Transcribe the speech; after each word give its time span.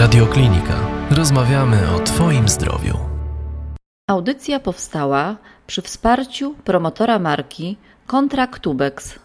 Radioklinika. 0.00 0.76
Rozmawiamy 1.10 1.94
o 1.96 1.98
Twoim 1.98 2.48
zdrowiu. 2.48 2.98
Audycja 4.10 4.60
powstała 4.60 5.36
przy 5.66 5.82
wsparciu 5.82 6.54
promotora 6.64 7.18
marki 7.18 7.76
Kontraktubex 8.06 9.18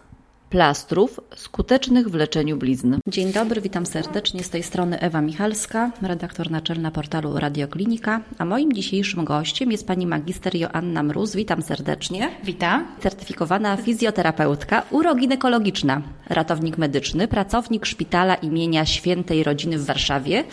plastrów 0.56 1.20
skutecznych 1.34 2.08
w 2.08 2.14
leczeniu 2.14 2.56
blizn. 2.56 2.96
Dzień 3.08 3.32
dobry, 3.32 3.60
witam 3.60 3.86
serdecznie. 3.86 4.44
Z 4.44 4.50
tej 4.50 4.62
strony 4.62 5.00
Ewa 5.00 5.20
Michalska, 5.20 5.90
redaktor 6.02 6.50
naczelna 6.50 6.90
portalu 6.90 7.38
Radioklinika, 7.38 8.20
a 8.38 8.44
moim 8.44 8.72
dzisiejszym 8.72 9.24
gościem 9.24 9.72
jest 9.72 9.86
pani 9.86 10.06
magister 10.06 10.54
Joanna 10.54 11.02
Mróz. 11.02 11.34
Witam 11.36 11.62
serdecznie. 11.62 12.30
Witam. 12.44 12.86
Certyfikowana 13.00 13.76
fizjoterapeutka 13.76 14.82
uroginekologiczna, 14.90 16.02
ratownik 16.28 16.78
medyczny, 16.78 17.28
pracownik 17.28 17.86
szpitala 17.86 18.34
imienia 18.34 18.86
Świętej 18.86 19.42
Rodziny 19.42 19.78
w 19.78 19.84
Warszawie, 19.84 20.44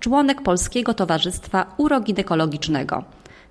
członek 0.00 0.42
Polskiego 0.42 0.94
Towarzystwa 0.94 1.74
Uroginekologicznego. 1.76 3.04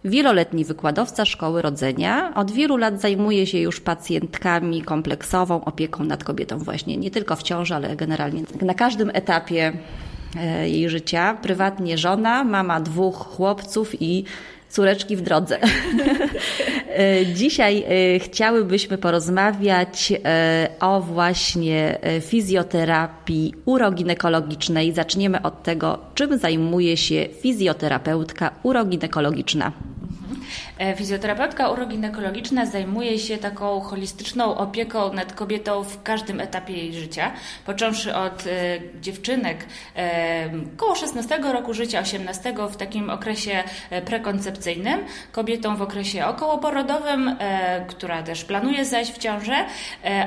Wieloletni 0.07 0.65
wykładowca 0.65 1.25
szkoły 1.25 1.61
rodzenia. 1.61 2.33
Od 2.35 2.51
wielu 2.51 2.77
lat 2.77 3.01
zajmuje 3.01 3.47
się 3.47 3.59
już 3.59 3.79
pacjentkami 3.79 4.81
kompleksową 4.81 5.65
opieką 5.65 6.03
nad 6.03 6.23
kobietą, 6.23 6.57
właśnie 6.59 6.97
nie 6.97 7.11
tylko 7.11 7.35
w 7.35 7.43
ciąży, 7.43 7.75
ale 7.75 7.95
generalnie 7.95 8.41
na 8.61 8.73
każdym 8.73 9.11
etapie 9.13 9.73
e, 10.39 10.69
jej 10.69 10.89
życia. 10.89 11.37
Prywatnie 11.41 11.97
żona, 11.97 12.43
mama 12.43 12.79
dwóch 12.79 13.15
chłopców 13.15 14.01
i 14.01 14.23
córeczki 14.69 15.15
w 15.15 15.21
drodze. 15.21 15.59
E, 16.97 17.25
dzisiaj 17.25 17.83
e, 17.83 18.19
chciałybyśmy 18.19 18.97
porozmawiać 18.97 20.13
o 20.79 21.01
właśnie 21.01 21.99
fizjoterapii 22.21 23.53
uroginekologicznej. 23.65 24.93
Zaczniemy 24.93 25.41
od 25.41 25.63
tego, 25.63 25.99
czym 26.15 26.37
zajmuje 26.37 26.97
się 26.97 27.27
fizjoterapeutka 27.41 28.51
uroginekologiczna. 28.63 29.71
E, 30.79 30.95
fizjoterapeutka 30.95 31.69
uroginekologiczna 31.69 32.65
zajmuje 32.65 33.19
się 33.19 33.37
taką 33.37 33.79
holistyczną 33.79 34.57
opieką 34.57 35.13
nad 35.13 35.33
kobietą 35.33 35.83
w 35.83 36.03
każdym 36.03 36.39
etapie 36.39 36.73
jej 36.73 36.93
życia, 36.93 37.31
począwszy 37.65 38.15
od 38.15 38.43
e, 38.47 38.49
dziewczynek 39.01 39.65
e, 39.95 40.49
koło 40.77 40.95
16 40.95 41.37
roku 41.37 41.73
życia, 41.73 41.99
18 41.99 42.53
w 42.71 42.75
takim 42.75 43.09
okresie 43.09 43.63
prekoncepcyjnym, 44.05 44.99
kobietą 45.31 45.75
w 45.75 45.81
okresie 45.81 46.25
okołoporodowym, 46.25 47.35
która 47.87 48.23
też 48.23 48.45
planuje 48.45 48.85
zajść 48.85 49.13
w 49.13 49.17
ciążę, 49.17 49.65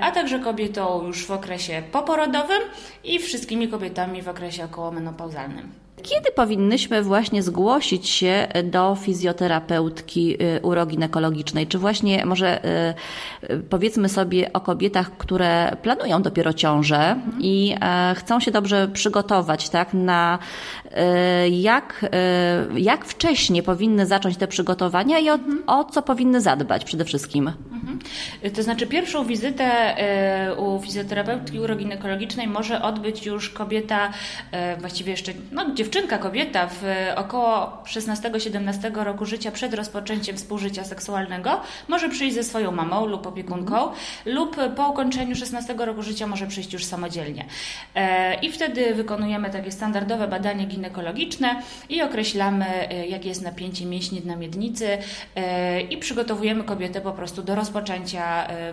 a 0.01 0.11
także 0.11 0.39
kobietą 0.39 1.06
już 1.06 1.27
w 1.27 1.31
okresie 1.31 1.83
poporodowym 1.93 2.62
i 3.05 3.19
wszystkimi 3.19 3.69
kobietami 3.69 4.23
w 4.23 4.28
okresie 4.28 4.65
okołomenopauzalnym. 4.65 5.90
Kiedy 6.03 6.33
powinnyśmy 6.37 7.03
właśnie 7.03 7.43
zgłosić 7.43 8.09
się 8.09 8.48
do 8.65 8.97
fizjoterapeutki 9.01 10.43
y, 10.43 10.61
uroginekologicznej? 10.62 11.67
Czy 11.67 11.79
właśnie 11.79 12.27
może 12.27 12.65
y, 12.65 12.95
y, 13.51 13.62
powiedzmy 13.70 14.09
sobie 14.09 14.53
o 14.53 14.61
kobietach, 14.61 15.17
które 15.19 15.77
planują 15.83 16.23
dopiero 16.23 16.53
ciążę 16.53 17.11
mhm. 17.11 17.43
i 17.43 17.75
e, 17.81 18.15
chcą 18.15 18.41
się 18.41 18.51
dobrze 18.51 18.89
przygotować, 18.89 19.69
tak, 19.69 19.95
na 19.95 20.39
jak, 21.51 22.06
jak 22.77 23.05
wcześnie 23.05 23.62
powinny 23.62 24.06
zacząć 24.06 24.37
te 24.37 24.48
przygotowania 24.48 25.19
i 25.19 25.31
o, 25.31 25.34
mhm. 25.34 25.62
o 25.67 25.84
co 25.84 26.03
powinny 26.03 26.41
zadbać 26.41 26.84
przede 26.84 27.05
wszystkim? 27.05 27.51
Mhm. 28.01 28.55
To 28.55 28.62
znaczy 28.62 28.87
pierwszą 28.87 29.25
wizytę 29.25 29.97
u 30.59 30.81
fizjoterapeutki 30.83 31.61
uroginekologicznej 31.61 32.47
może 32.47 32.83
odbyć 32.83 33.27
już 33.27 33.51
kobieta, 33.51 34.12
właściwie 34.79 35.11
jeszcze 35.11 35.33
no, 35.53 35.75
dziewczynka, 35.75 36.19
kobieta 36.19 36.66
w 36.66 36.84
około 37.16 37.83
16-17 37.87 39.05
roku 39.05 39.27
życia 39.27 39.53
przed 39.53 39.75
rozpoczęciem 39.75 40.37
współżycia 40.37 40.84
seksualnego 40.84 41.61
może 41.88 42.09
przyjść 42.09 42.34
ze 42.34 42.44
swoją 42.44 42.72
mamą 42.72 43.06
lub 43.06 43.27
opiekunką, 43.27 43.83
mm. 43.83 43.94
lub 44.25 44.56
po 44.77 44.88
ukończeniu 44.88 45.37
16 45.37 45.75
roku 45.75 46.03
życia 46.03 46.27
może 46.27 46.47
przyjść 46.47 46.72
już 46.72 46.84
samodzielnie. 46.84 47.44
I 48.43 48.53
wtedy 48.53 48.94
wykonujemy 48.94 49.50
takie 49.50 49.72
standardowe 49.72 50.28
badanie 50.28 50.67
ginekologiczne 50.67 51.62
i 51.88 52.03
określamy, 52.03 52.67
jakie 53.09 53.28
jest 53.28 53.43
napięcie 53.43 53.87
mięśni 53.87 54.22
na 54.25 54.37
miednicy 54.37 54.99
i 55.91 55.97
przygotowujemy 55.99 56.65
kobietę 56.65 57.00
po 57.00 57.12
prostu 57.12 57.43
do 57.43 57.55
rozpoczęcia 57.55 57.90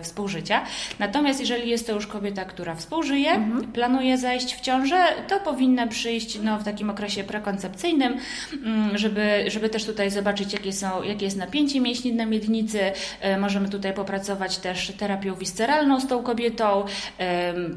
współżycia. 0.02 0.62
Natomiast 0.98 1.40
jeżeli 1.40 1.70
jest 1.70 1.86
to 1.86 1.92
już 1.92 2.06
kobieta, 2.06 2.44
która 2.44 2.74
współżyje, 2.74 3.34
-hmm. 3.34 3.72
planuje 3.72 4.18
zajść 4.18 4.56
w 4.56 4.60
ciążę, 4.60 5.04
to 5.28 5.40
powinna 5.40 5.86
przyjść 5.86 6.38
no, 6.42 6.58
w 6.58 6.64
takim 6.64 6.90
okresie 6.90 7.08
okresie 7.08 7.24
prekoncepcyjnym, 7.24 8.16
mm, 8.52 8.98
żeby, 8.98 9.44
żeby 9.46 9.68
też 9.68 9.84
tutaj 9.84 10.10
zobaczyć, 10.10 10.52
jakie, 10.52 10.72
są, 10.72 11.02
jakie 11.02 11.24
jest 11.24 11.36
napięcie 11.36 11.80
mięśni 11.80 12.12
na 12.12 12.26
miednicy. 12.26 12.80
E, 13.20 13.38
możemy 13.38 13.68
tutaj 13.68 13.94
popracować 13.94 14.58
też 14.58 14.92
terapią 14.98 15.34
wisceralną 15.34 16.00
z 16.00 16.06
tą 16.06 16.22
kobietą. 16.22 16.84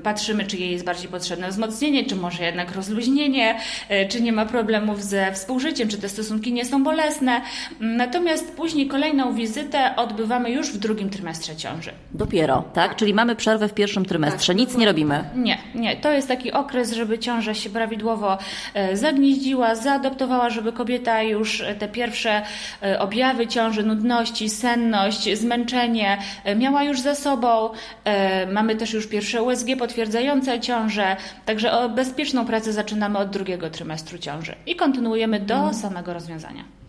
Patrzymy, 0.03 0.45
czy 0.45 0.57
jej 0.57 0.71
jest 0.71 0.85
bardziej 0.85 1.09
potrzebne 1.09 1.49
wzmocnienie, 1.49 2.05
czy 2.05 2.15
może 2.15 2.43
jednak 2.43 2.75
rozluźnienie, 2.75 3.59
e, 3.89 4.07
czy 4.07 4.21
nie 4.21 4.31
ma 4.33 4.45
problemów 4.45 5.03
ze 5.03 5.31
współżyciem, 5.33 5.89
czy 5.89 5.97
te 5.97 6.09
stosunki 6.09 6.53
nie 6.53 6.65
są 6.65 6.83
bolesne. 6.83 7.41
Natomiast 7.79 8.51
później 8.51 8.87
kolejną 8.87 9.33
wizytę 9.33 9.95
odbywamy 9.95 10.51
już 10.51 10.71
w 10.71 10.77
drugim 10.77 11.09
trymestrze 11.09 11.30
ciąży. 11.39 11.91
Dopiero, 12.11 12.63
tak? 12.73 12.95
Czyli 12.95 13.13
mamy 13.13 13.35
przerwę 13.35 13.67
w 13.67 13.73
pierwszym 13.73 14.05
trymestrze, 14.05 14.53
tak, 14.53 14.59
nic 14.59 14.77
nie 14.77 14.85
robimy. 14.85 15.23
Nie, 15.35 15.57
nie. 15.75 15.95
To 15.95 16.11
jest 16.11 16.27
taki 16.27 16.51
okres, 16.51 16.93
żeby 16.93 17.19
ciąża 17.19 17.53
się 17.53 17.69
prawidłowo 17.69 18.37
e, 18.73 18.97
zagnieździła 18.97 19.75
zaadoptowała, 19.75 20.49
żeby 20.49 20.73
kobieta 20.73 21.21
już 21.21 21.63
te 21.79 21.87
pierwsze 21.87 22.41
e, 22.83 22.99
objawy 22.99 23.47
ciąży, 23.47 23.83
nudności, 23.83 24.49
senność, 24.49 25.37
zmęczenie 25.37 26.17
e, 26.43 26.55
miała 26.55 26.83
już 26.83 26.99
za 26.99 27.15
sobą. 27.15 27.69
E, 28.03 28.47
mamy 28.47 28.75
też 28.75 28.93
już 28.93 29.07
pierwsze 29.07 29.43
USG 29.43 29.67
potwierdzające 29.79 30.59
ciążę, 30.59 31.17
także 31.45 31.71
o 31.71 31.89
bezpieczną 31.89 32.45
pracę 32.45 32.73
zaczynamy 32.73 33.17
od 33.17 33.29
drugiego 33.29 33.69
trymestru 33.69 34.17
ciąży 34.17 34.55
i 34.65 34.75
kontynuujemy 34.75 35.39
do 35.39 35.55
mhm. 35.55 35.73
samego 35.73 36.13
rozwiązania. 36.13 36.80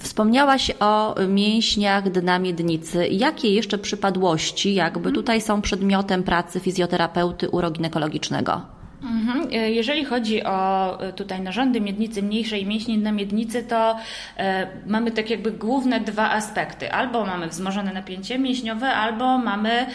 Wspomniałaś 0.00 0.70
o 0.80 1.14
mięśniach 1.28 2.10
dna 2.10 2.38
miednicy. 2.38 3.08
Jakie 3.08 3.54
jeszcze 3.54 3.78
przypadłości 3.78 4.74
jakby 4.74 4.98
mhm. 4.98 5.14
tutaj 5.14 5.40
są 5.40 5.62
przedmiotem 5.62 6.22
pracy 6.22 6.60
fizjoterapeuty 6.60 7.50
uroginekologicznego? 7.50 8.73
Mhm. 9.04 9.48
E, 9.52 9.70
jeżeli 9.70 10.04
chodzi 10.04 10.44
o 10.44 11.00
e, 11.00 11.12
tutaj 11.12 11.40
narządy 11.40 11.80
miednicy 11.80 12.22
mniejszej 12.22 12.62
i 12.62 12.66
mięśni 12.66 12.98
na 12.98 13.12
miednicy, 13.12 13.62
to 13.62 13.96
e, 14.36 14.66
mamy 14.86 15.10
tak 15.10 15.30
jakby 15.30 15.52
główne 15.52 16.00
dwa 16.00 16.30
aspekty. 16.30 16.92
Albo 16.92 17.26
mamy 17.26 17.48
wzmożone 17.48 17.92
napięcie 17.92 18.38
mięśniowe, 18.38 18.88
albo 18.88 19.38
mamy 19.38 19.86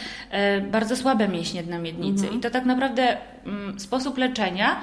bardzo 0.71 0.95
słabe 0.95 1.27
mięśnie 1.27 1.63
na 1.63 1.79
miednicy. 1.79 2.23
Mhm. 2.23 2.39
I 2.39 2.39
to 2.39 2.49
tak 2.49 2.65
naprawdę 2.65 3.17
mm, 3.45 3.79
sposób 3.79 4.17
leczenia 4.17 4.75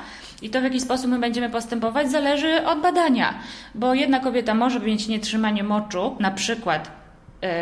i 0.42 0.50
to, 0.50 0.60
w 0.60 0.64
jaki 0.64 0.80
sposób 0.80 1.10
my 1.10 1.18
będziemy 1.18 1.50
postępować, 1.50 2.10
zależy 2.10 2.66
od 2.66 2.80
badania. 2.80 3.34
Bo 3.74 3.94
jedna 3.94 4.20
kobieta 4.20 4.54
może 4.54 4.80
mieć 4.80 5.08
nietrzymanie 5.08 5.62
moczu, 5.62 6.16
na 6.20 6.30
przykład 6.30 7.05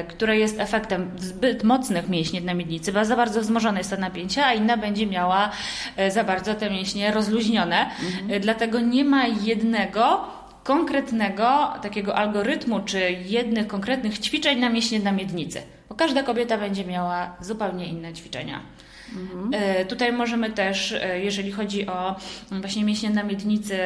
które 0.08 0.38
jest 0.38 0.60
efektem 0.60 1.10
zbyt 1.16 1.64
mocnych 1.64 2.08
mięśni 2.08 2.42
na 2.42 2.54
miednicy, 2.54 2.92
bo 2.92 3.04
za 3.04 3.16
bardzo 3.16 3.40
wzmożone 3.40 3.78
jest 3.78 3.90
to 3.90 3.96
napięcie, 3.96 4.46
a 4.46 4.54
inna 4.54 4.76
będzie 4.76 5.06
miała 5.06 5.50
e, 5.96 6.10
za 6.10 6.24
bardzo 6.24 6.54
te 6.54 6.70
mięśnie 6.70 7.10
rozluźnione. 7.10 7.80
Mhm. 7.80 8.30
E, 8.30 8.40
dlatego 8.40 8.80
nie 8.80 9.04
ma 9.04 9.26
jednego 9.26 10.20
konkretnego 10.64 11.72
takiego 11.82 12.16
algorytmu 12.16 12.80
czy 12.80 13.00
jednych 13.10 13.66
konkretnych 13.66 14.18
ćwiczeń 14.18 14.58
na 14.58 14.68
mięśnie 14.68 15.00
na 15.00 15.12
miednicy, 15.12 15.62
bo 15.88 15.94
każda 15.94 16.22
kobieta 16.22 16.58
będzie 16.58 16.84
miała 16.84 17.36
zupełnie 17.40 17.86
inne 17.86 18.12
ćwiczenia. 18.12 18.60
Mhm. 19.16 19.86
Tutaj 19.88 20.12
możemy 20.12 20.50
też, 20.50 20.94
jeżeli 21.22 21.52
chodzi 21.52 21.86
o 21.86 22.16
właśnie 22.50 22.84
mięśnie 22.84 23.10
na 23.10 23.22
miednicy, 23.22 23.78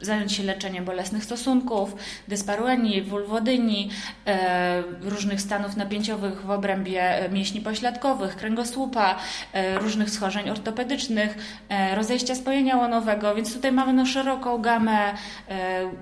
zająć 0.00 0.32
się 0.32 0.42
leczeniem 0.42 0.84
bolesnych 0.84 1.24
stosunków, 1.24 1.96
dysparuenii, 2.28 3.02
wulwodyni, 3.02 3.90
e, 4.26 4.82
różnych 5.02 5.40
stanów 5.40 5.76
napięciowych 5.76 6.46
w 6.46 6.50
obrębie 6.50 7.02
e, 7.02 7.28
mięśni 7.28 7.60
pośladkowych, 7.60 8.36
kręgosłupa, 8.36 9.16
e, 9.52 9.78
różnych 9.78 10.10
schorzeń 10.10 10.50
ortopedycznych, 10.50 11.36
rozejścia 11.94 12.34
spojenia 12.34 12.76
łonowego, 12.76 13.34
więc 13.34 13.54
tutaj 13.54 13.72
mamy 13.72 13.92
no, 13.92 14.06
szeroką 14.06 14.58
gamę 14.58 15.14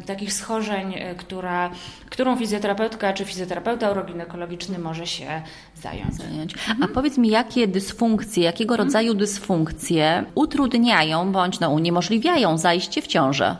takich 0.06 0.32
schorzeń, 0.32 0.94
która, 1.17 1.70
którą 2.11 2.37
fizjoterapeutka 2.37 3.12
czy 3.12 3.25
fizjoterapeuta 3.25 3.91
uroginekologiczny 3.91 4.79
może 4.79 5.06
się 5.06 5.43
zająć. 5.82 6.14
zająć. 6.14 6.55
A 6.82 6.88
powiedz 6.88 7.19
mi, 7.19 7.29
jakie 7.29 7.69
dysfunkcje, 7.69 8.44
jakiego 8.44 8.75
mhm. 8.75 8.87
rodzaju 8.87 9.14
dysfunkcje 9.14 10.25
utrudniają 10.35 11.32
bądź 11.32 11.61
no, 11.61 11.70
uniemożliwiają 11.70 12.58
zajście 12.58 13.02
w 13.02 13.06
ciążę? 13.06 13.56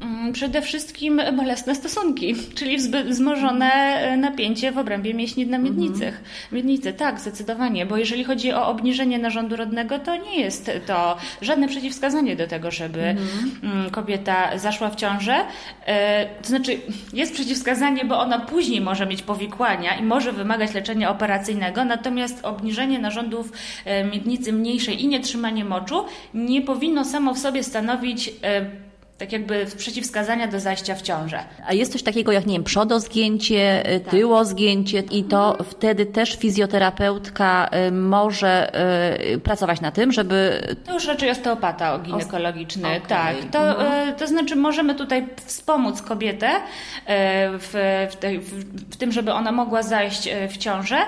Mm, 0.00 0.32
przede 0.32 0.62
wszystkim 0.62 1.22
bolesne 1.36 1.74
stosunki, 1.74 2.34
czyli 2.54 2.78
wzmożone 3.08 3.72
e, 3.72 4.16
napięcie 4.16 4.72
w 4.72 4.78
obrębie 4.78 5.14
mięśni 5.14 5.46
na 5.46 5.58
miednicy. 5.58 6.06
Mhm. 6.06 6.24
Miednicy, 6.52 6.92
tak, 6.92 7.20
zdecydowanie, 7.20 7.86
bo 7.86 7.96
jeżeli 7.96 8.24
chodzi 8.24 8.52
o 8.52 8.68
obniżenie 8.68 9.18
narządu 9.18 9.56
rodnego, 9.56 9.98
to 9.98 10.16
nie 10.16 10.40
jest 10.40 10.70
to 10.86 11.16
żadne 11.42 11.68
przeciwwskazanie 11.68 12.36
do 12.36 12.46
tego, 12.46 12.70
żeby 12.70 13.00
mhm. 13.00 13.90
kobieta 13.90 14.58
zaszła 14.58 14.90
w 14.90 14.96
ciążę. 14.96 15.44
E, 15.86 16.26
to 16.42 16.48
znaczy, 16.48 16.78
jest 17.12 17.32
przeciwwskazanie, 17.32 18.04
bo 18.04 18.18
ona 18.20 18.38
później 18.38 18.80
może 18.80 19.06
mieć 19.06 19.22
powikłania 19.22 19.96
i 19.96 20.02
może 20.02 20.32
wymagać 20.32 20.74
leczenia 20.74 21.10
operacyjnego, 21.10 21.84
natomiast 21.84 22.44
obniżenie 22.44 22.98
narządów 22.98 23.52
e, 23.84 24.04
miednicy 24.04 24.52
mniejszej 24.52 25.02
i 25.02 25.08
nietrzymanie 25.08 25.64
moczu 25.64 26.04
nie 26.34 26.62
powinno 26.62 27.04
samo 27.04 27.34
w 27.34 27.38
sobie 27.38 27.62
stanowić 27.62 28.30
tak 29.18 29.32
jakby 29.32 29.66
przeciwwskazania 29.76 30.46
do 30.46 30.60
zajścia 30.60 30.94
w 30.94 31.02
ciążę. 31.02 31.44
A 31.66 31.72
jest 31.72 31.92
coś 31.92 32.02
takiego 32.02 32.32
jak, 32.32 32.46
nie 32.46 32.52
wiem, 32.52 32.64
przodozgięcie, 32.64 33.94
y, 33.94 34.00
tak. 34.00 34.10
tyłozgięcie 34.10 34.98
i 34.98 35.24
to 35.24 35.56
wtedy 35.64 36.06
też 36.06 36.36
fizjoterapeutka 36.36 37.70
y, 37.88 37.92
może 37.92 38.72
y, 39.34 39.40
pracować 39.40 39.80
na 39.80 39.90
tym, 39.90 40.12
żeby... 40.12 40.60
To 40.84 40.94
już 40.94 41.06
raczej 41.06 41.30
osteopata 41.30 41.98
ginekologiczny, 41.98 42.88
okay. 42.88 43.00
tak. 43.00 43.36
To, 43.52 43.68
mhm. 43.68 44.14
to 44.14 44.26
znaczy 44.26 44.56
możemy 44.56 44.94
tutaj 44.94 45.28
wspomóc 45.44 46.02
kobietę 46.02 46.50
w, 47.58 47.70
w, 48.10 48.90
w, 48.90 48.96
tym, 48.96 49.12
żeby 49.12 49.32
ona 49.32 49.52
mogła 49.52 49.82
zajść 49.82 50.28
w 50.48 50.56
ciążę, 50.56 50.98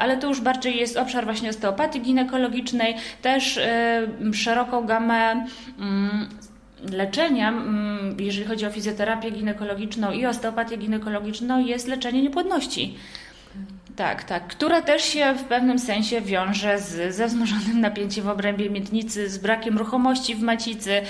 ale 0.00 0.16
to 0.16 0.28
już 0.28 0.40
bardziej 0.40 0.76
jest 0.76 0.96
obszar 0.96 1.24
właśnie 1.24 1.50
osteopatii 1.50 2.00
ginekologicznej, 2.00 2.96
też 3.22 3.60
szeroką 4.32 4.86
gamę 4.86 5.46
mm, 5.78 6.28
leczenia, 6.90 7.48
mm, 7.48 8.16
jeżeli 8.20 8.46
chodzi 8.46 8.66
o 8.66 8.70
fizjoterapię 8.70 9.30
ginekologiczną 9.30 10.12
i 10.12 10.26
osteopatię 10.26 10.76
ginekologiczną, 10.76 11.66
jest 11.66 11.88
leczenie 11.88 12.22
niepłodności. 12.22 12.96
Tak, 13.96 14.24
tak, 14.24 14.46
która 14.46 14.82
też 14.82 15.02
się 15.04 15.34
w 15.34 15.44
pewnym 15.44 15.78
sensie 15.78 16.20
wiąże 16.20 16.78
z, 16.78 17.14
ze 17.14 17.26
wzmożonym 17.26 17.80
napięciem 17.90 18.24
w 18.24 18.28
obrębie 18.28 18.70
miednicy, 18.70 19.28
z 19.28 19.38
brakiem 19.38 19.78
ruchomości 19.78 20.34
w 20.34 20.42
macicy, 20.42 21.02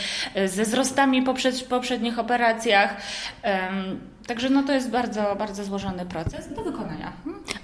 ze 0.46 0.62
wzrostami 0.62 1.22
po 1.22 1.34
poprzednich 1.68 2.18
operacjach. 2.18 2.96
Także 4.26 4.50
no 4.50 4.62
to 4.62 4.72
jest 4.72 4.90
bardzo, 4.90 5.36
bardzo 5.36 5.64
złożony 5.64 6.06
proces 6.06 6.54
do 6.54 6.62
wykonania. 6.62 7.12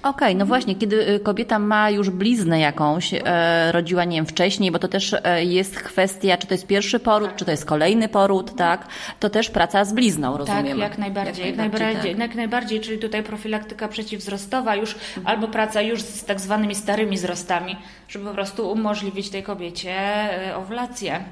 Okej, 0.03 0.11
okay, 0.11 0.35
no 0.35 0.45
właśnie, 0.45 0.75
kiedy 0.75 1.09
y, 1.09 1.19
kobieta 1.19 1.59
ma 1.59 1.89
już 1.89 2.09
bliznę 2.09 2.59
jakąś, 2.59 3.13
e, 3.13 3.71
rodziła, 3.71 4.05
nie 4.05 4.15
wiem, 4.15 4.25
wcześniej, 4.25 4.71
bo 4.71 4.79
to 4.79 4.87
też 4.87 5.15
e, 5.23 5.45
jest 5.45 5.79
kwestia, 5.79 6.37
czy 6.37 6.47
to 6.47 6.53
jest 6.53 6.67
pierwszy 6.67 6.99
poród, 6.99 7.29
czy 7.35 7.45
to 7.45 7.51
jest 7.51 7.65
kolejny 7.65 8.09
poród, 8.09 8.55
tak? 8.55 8.87
To 9.19 9.29
też 9.29 9.49
praca 9.49 9.85
z 9.85 9.93
blizną, 9.93 10.37
rozumiem. 10.37 10.65
Tak, 10.65 10.77
jak 10.77 10.97
najbardziej. 10.97 11.47
Jak 11.47 11.57
najbardziej, 11.57 11.87
jak 11.87 11.97
najbardziej, 11.97 12.11
tak. 12.11 12.21
jak 12.21 12.35
najbardziej 12.35 12.81
czyli 12.81 12.99
tutaj 12.99 13.23
profilaktyka 13.23 13.87
przeciwwzrostowa, 13.87 14.75
już 14.75 14.93
mhm. 14.93 15.27
albo 15.27 15.47
praca 15.47 15.81
już 15.81 16.01
z 16.01 16.25
tak 16.25 16.39
zwanymi 16.39 16.75
starymi 16.75 17.15
wzrostami, 17.15 17.75
żeby 18.07 18.25
po 18.25 18.33
prostu 18.33 18.71
umożliwić 18.71 19.29
tej 19.29 19.43
kobiecie 19.43 19.91
e, 19.91 20.55
owulację. 20.55 21.23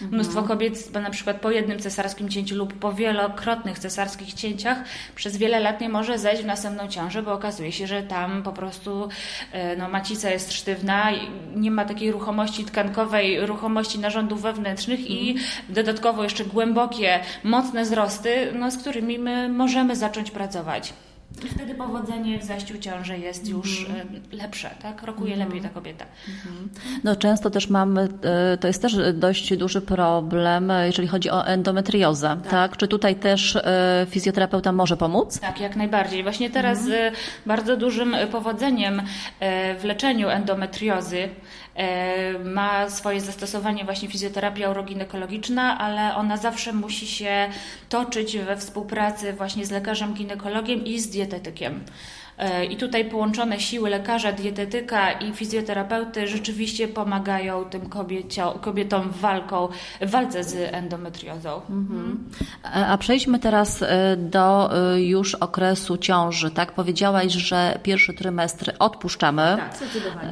Mnóstwo 0.00 0.42
kobiet 0.42 0.94
na 0.94 1.10
przykład 1.10 1.40
po 1.40 1.50
jednym 1.50 1.78
cesarskim 1.78 2.28
cięciu 2.28 2.56
lub 2.56 2.74
po 2.74 2.92
wielokrotnych 2.92 3.78
cesarskich 3.78 4.34
cięciach 4.34 4.78
przez 5.14 5.36
wiele 5.36 5.60
lat 5.60 5.80
nie 5.80 5.88
może 5.88 6.18
zejść 6.18 6.42
w 6.42 6.46
następną 6.46 6.88
ciążę, 6.88 7.22
bo 7.22 7.32
okazuje 7.32 7.72
się, 7.72 7.86
że 7.86 8.02
tam 8.02 8.42
po 8.42 8.52
prostu 8.52 9.08
e, 9.52 9.76
no, 9.76 9.88
macica 9.88 10.30
jest 10.30 10.52
sztywna, 10.52 11.10
nie 11.56 11.70
ma 11.70 11.84
takiej 11.84 12.12
ruchomości 12.12 12.64
tkankowej, 12.64 13.46
ruchomości 13.46 13.98
narządów 13.98 14.42
wewnętrznych 14.42 15.10
i 15.10 15.30
mhm. 15.30 15.48
dodatkowo 15.68 16.22
jeszcze 16.22 16.44
głębokie, 16.44 17.20
mocne 17.44 17.82
wzrosty, 17.82 18.52
no, 18.54 18.70
z 18.70 18.76
którymi 18.76 19.18
my 19.18 19.48
możemy 19.48 19.96
zacząć 19.96 20.30
pracować. 20.30 20.92
I 21.44 21.48
wtedy 21.48 21.74
powodzenie 21.74 22.38
w 22.38 22.44
zajściu 22.44 22.78
ciąży 22.78 23.18
jest 23.18 23.48
już 23.48 23.86
mm. 23.90 24.22
lepsze, 24.32 24.70
tak? 24.82 25.02
Rokuje 25.02 25.34
mm. 25.34 25.48
lepiej 25.48 25.62
ta 25.62 25.68
kobieta. 25.68 26.04
Mm. 26.46 26.68
No 27.04 27.16
często 27.16 27.50
też 27.50 27.68
mamy, 27.68 28.08
e, 28.22 28.56
to 28.56 28.66
jest 28.66 28.82
też 28.82 28.96
dość 29.14 29.56
duży 29.56 29.80
problem, 29.80 30.72
jeżeli 30.86 31.08
chodzi 31.08 31.30
o 31.30 31.46
endometriozę, 31.46 32.36
tak? 32.42 32.50
tak? 32.50 32.76
Czy 32.76 32.88
tutaj 32.88 33.16
też 33.16 33.56
e, 33.56 34.06
fizjoterapeuta 34.10 34.72
może 34.72 34.96
pomóc? 34.96 35.40
Tak, 35.40 35.60
jak 35.60 35.76
najbardziej. 35.76 36.22
Właśnie 36.22 36.50
teraz 36.50 36.78
mhm. 36.78 37.14
bardzo 37.46 37.76
dużym 37.76 38.16
powodzeniem 38.32 39.02
w 39.78 39.84
leczeniu 39.84 40.28
endometriozy 40.28 41.00
E, 41.20 41.28
ma 42.44 42.90
swoje 42.90 43.20
zastosowanie 43.20 43.84
właśnie 43.84 44.08
fizjoterapia 44.08 44.70
uroginekologiczna, 44.70 45.78
ale 45.78 46.14
ona 46.14 46.36
zawsze 46.36 46.72
musi 46.72 47.06
się 47.06 47.48
toczyć 47.88 48.38
we 48.38 48.56
współpracy 48.56 49.32
właśnie 49.32 49.66
z 49.66 49.70
lekarzem 49.70 50.14
ginekologiem 50.14 50.84
i 50.84 51.00
z 51.00 51.10
dietetykiem. 51.10 51.84
E, 52.40 52.64
I 52.64 52.76
tutaj 52.76 53.04
połączone 53.04 53.60
siły 53.60 53.90
lekarza, 53.90 54.32
dietetyka 54.32 55.12
i 55.12 55.32
fizjoterapeuty 55.32 56.28
rzeczywiście 56.28 56.88
pomagają 56.88 57.64
tym 57.64 57.82
kobietom 58.60 59.10
w, 59.10 59.20
walką, 59.20 59.68
w 60.00 60.10
walce 60.10 60.44
z 60.44 60.74
endometriozą. 60.74 61.60
Mhm. 61.70 62.28
A 62.64 62.98
przejdźmy 62.98 63.38
teraz 63.38 63.82
e, 63.82 64.16
do 64.16 64.70
e, 64.92 65.02
już 65.02 65.34
okresu 65.34 65.96
ciąży. 65.96 66.50
Tak, 66.50 66.72
powiedziałaś, 66.72 67.32
że 67.32 67.78
pierwszy 67.82 68.14
trymestr 68.14 68.72
odpuszczamy. 68.78 69.56
Tak, 69.56 69.76
zdecydowanie. 69.76 70.30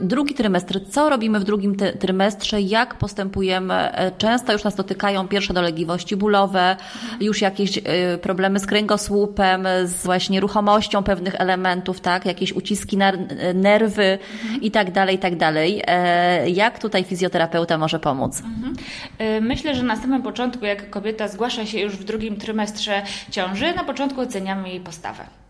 Drugi 0.00 0.34
trymestr. 0.34 0.80
Co 0.90 1.10
robimy 1.10 1.40
w 1.40 1.44
drugim 1.44 1.76
trymestrze? 1.76 2.60
Jak 2.60 2.94
postępujemy? 2.94 3.92
Często 4.18 4.52
już 4.52 4.64
nas 4.64 4.74
dotykają 4.74 5.28
pierwsze 5.28 5.54
dolegliwości 5.54 6.16
bólowe, 6.16 6.70
mhm. 6.70 7.22
już 7.22 7.40
jakieś 7.40 7.80
problemy 8.22 8.58
z 8.58 8.66
kręgosłupem, 8.66 9.66
z 9.84 10.02
właśnie 10.04 10.40
ruchomością 10.40 11.02
pewnych 11.02 11.31
elementów, 11.40 12.00
tak, 12.00 12.26
jakieś 12.26 12.52
uciski 12.52 12.96
na 12.96 13.12
nerwy 13.54 14.18
mhm. 14.42 14.62
i 14.62 14.70
tak 14.70 14.90
dalej, 14.90 15.16
i 15.16 15.18
tak 15.18 15.36
dalej. 15.36 15.82
E, 15.86 16.50
jak 16.50 16.78
tutaj 16.78 17.04
fizjoterapeuta 17.04 17.78
może 17.78 17.98
pomóc? 17.98 18.40
Mhm. 18.40 18.74
E, 19.18 19.40
myślę, 19.40 19.74
że 19.74 19.82
na 19.82 19.96
samym 19.96 20.22
początku, 20.22 20.64
jak 20.64 20.90
kobieta 20.90 21.28
zgłasza 21.28 21.66
się 21.66 21.80
już 21.80 21.96
w 21.96 22.04
drugim 22.04 22.36
trymestrze 22.36 23.02
ciąży, 23.30 23.74
na 23.74 23.84
początku 23.84 24.20
oceniamy 24.20 24.68
jej 24.68 24.80
postawę 24.80 25.41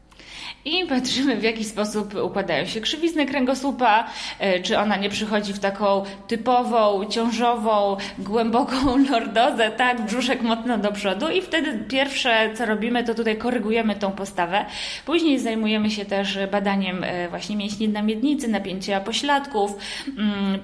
i 0.65 0.87
patrzymy, 0.87 1.37
w 1.37 1.43
jaki 1.43 1.65
sposób 1.65 2.15
układają 2.15 2.67
się 2.67 2.81
krzywizny 2.81 3.27
kręgosłupa, 3.27 4.07
e, 4.39 4.61
czy 4.61 4.79
ona 4.79 4.97
nie 4.97 5.11
przychodzi 5.11 5.53
w 5.53 5.59
taką 5.59 6.05
typową, 6.29 7.05
ciążową, 7.05 7.97
głęboką 8.19 8.75
lordozę, 9.11 9.71
tak, 9.71 10.03
brzuszek 10.03 10.43
mocno 10.43 10.79
do 10.79 10.93
przodu. 10.93 11.29
I 11.29 11.43
wtedy 11.43 11.85
pierwsze, 11.89 12.51
co 12.55 12.67
robimy, 12.67 13.05
to 13.05 13.15
tutaj 13.15 13.37
korygujemy 13.37 13.97
tą 13.97 14.13
postawę. 14.13 14.65
Później 15.07 15.39
zajmujemy 15.39 15.91
się 15.91 16.05
też 16.05 16.39
badaniem 16.53 17.05
e, 17.05 17.29
właśnie 17.29 17.57
mięśni 17.57 17.89
na 17.89 18.03
miednicy, 18.03 18.49
napięcia 18.49 19.01
pośladków, 19.01 19.77
mm, 20.19 20.61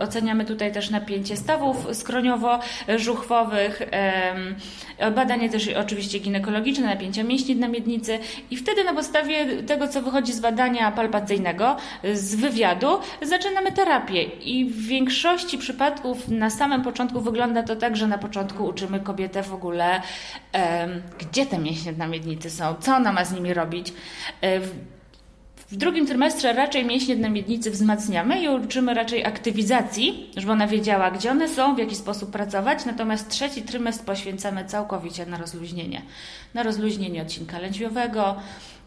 oceniamy 0.00 0.44
tutaj 0.44 0.72
też 0.72 0.90
napięcie 0.90 1.36
stawów 1.36 1.86
skroniowo-żuchwowych, 1.90 3.82
badanie 5.14 5.50
też 5.50 5.68
oczywiście 5.68 6.18
ginekologiczne, 6.18 6.86
napięcia 6.86 7.24
mięśni 7.24 7.56
na 7.56 7.68
miednicy. 7.68 8.18
I 8.50 8.56
wtedy 8.56 8.84
na 8.84 8.94
podstawie 8.94 9.11
podstawie 9.12 9.62
tego, 9.62 9.88
co 9.88 10.02
wychodzi 10.02 10.32
z 10.32 10.40
badania 10.40 10.92
palpacyjnego, 10.92 11.76
z 12.14 12.34
wywiadu, 12.34 12.88
zaczynamy 13.22 13.72
terapię. 13.72 14.22
I 14.22 14.64
w 14.64 14.86
większości 14.86 15.58
przypadków 15.58 16.28
na 16.28 16.50
samym 16.50 16.82
początku 16.82 17.20
wygląda 17.20 17.62
to 17.62 17.76
tak, 17.76 17.96
że 17.96 18.06
na 18.06 18.18
początku 18.18 18.64
uczymy 18.64 19.00
kobietę 19.00 19.42
w 19.42 19.54
ogóle, 19.54 20.02
gdzie 21.18 21.46
te 21.46 21.58
mięśnie 21.58 21.92
na 21.92 22.06
miednicy 22.06 22.50
są, 22.50 22.74
co 22.80 22.96
ona 22.96 23.12
ma 23.12 23.24
z 23.24 23.32
nimi 23.32 23.54
robić. 23.54 23.92
E, 24.40 24.60
w 25.72 25.76
drugim 25.76 26.06
trymestrze 26.06 26.52
raczej 26.52 26.84
mięśnie 26.84 27.16
na 27.16 27.28
miednicy 27.28 27.70
wzmacniamy 27.70 28.42
i 28.42 28.48
uczymy 28.48 28.94
raczej 28.94 29.24
aktywizacji, 29.24 30.30
żeby 30.36 30.52
ona 30.52 30.66
wiedziała, 30.66 31.10
gdzie 31.10 31.30
one 31.30 31.48
są, 31.48 31.74
w 31.74 31.78
jaki 31.78 31.96
sposób 31.96 32.30
pracować. 32.30 32.84
Natomiast 32.84 33.28
trzeci 33.28 33.62
trymestr 33.62 34.04
poświęcamy 34.04 34.64
całkowicie 34.64 35.26
na 35.26 35.38
rozluźnienie. 35.38 36.02
Na 36.54 36.62
rozluźnienie 36.62 37.22
odcinka 37.22 37.58
lędźwiowego, 37.58 38.36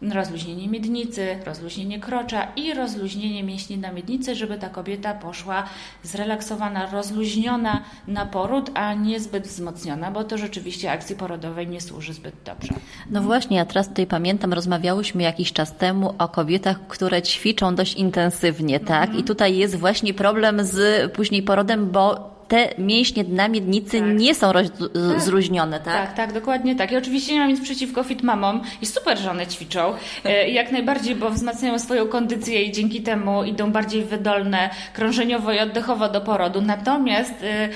rozluźnienie 0.02 0.68
miednicy, 0.68 1.38
rozluźnienie 1.46 2.00
krocza 2.00 2.52
i 2.56 2.74
rozluźnienie 2.74 3.42
mięśni 3.42 3.78
na 3.78 3.92
miednicy, 3.92 4.34
żeby 4.34 4.58
ta 4.58 4.68
kobieta 4.68 5.14
poszła 5.14 5.64
zrelaksowana, 6.02 6.90
rozluźniona 6.90 7.82
na 8.08 8.26
poród, 8.26 8.70
a 8.74 8.94
nie 8.94 9.20
zbyt 9.20 9.46
wzmocniona, 9.46 10.10
bo 10.10 10.24
to 10.24 10.38
rzeczywiście 10.38 10.92
akcji 10.92 11.16
porodowej 11.16 11.68
nie 11.68 11.80
służy 11.80 12.12
zbyt 12.12 12.34
dobrze. 12.44 12.74
No 13.10 13.22
właśnie, 13.22 13.56
ja 13.56 13.64
teraz 13.64 13.88
tutaj 13.88 14.06
pamiętam, 14.06 14.52
rozmawiałyśmy 14.52 15.22
jakiś 15.22 15.52
czas 15.52 15.76
temu 15.76 16.14
o 16.18 16.28
kobietach, 16.28 16.86
które 16.88 17.22
ćwiczą 17.22 17.74
dość 17.74 17.94
intensywnie, 17.94 18.80
tak? 18.80 19.04
Mm 19.04 19.16
-hmm. 19.16 19.20
I 19.20 19.24
tutaj 19.24 19.56
jest 19.56 19.76
właśnie 19.76 20.14
problem 20.14 20.64
z 20.64 21.12
później 21.12 21.42
porodem, 21.42 21.90
bo 21.90 22.35
te 22.48 22.68
mięśnie 22.78 23.24
na 23.24 23.48
miednicy 23.48 24.00
tak. 24.00 24.18
nie 24.18 24.34
są 24.34 24.52
roz, 24.52 24.70
tak. 24.70 25.20
zróżnione, 25.20 25.80
tak? 25.80 26.06
Tak, 26.06 26.16
tak, 26.16 26.32
dokładnie 26.32 26.76
tak. 26.76 26.92
I 26.92 26.96
oczywiście 26.96 27.32
nie 27.34 27.40
mam 27.40 27.48
nic 27.48 27.60
przeciwko 27.60 28.02
fit 28.02 28.22
mamom 28.22 28.62
i 28.82 28.86
super, 28.86 29.18
że 29.18 29.30
one 29.30 29.46
ćwiczą. 29.46 29.94
E, 30.24 30.50
jak 30.50 30.72
najbardziej, 30.72 31.14
bo 31.14 31.30
wzmacniają 31.30 31.78
swoją 31.78 32.08
kondycję 32.08 32.62
i 32.62 32.72
dzięki 32.72 33.02
temu 33.02 33.44
idą 33.44 33.72
bardziej 33.72 34.04
wydolne 34.04 34.70
krążeniowo 34.92 35.52
i 35.52 35.58
oddechowo 35.58 36.08
do 36.08 36.20
porodu. 36.20 36.60
Natomiast 36.60 37.34
e, 37.42 37.68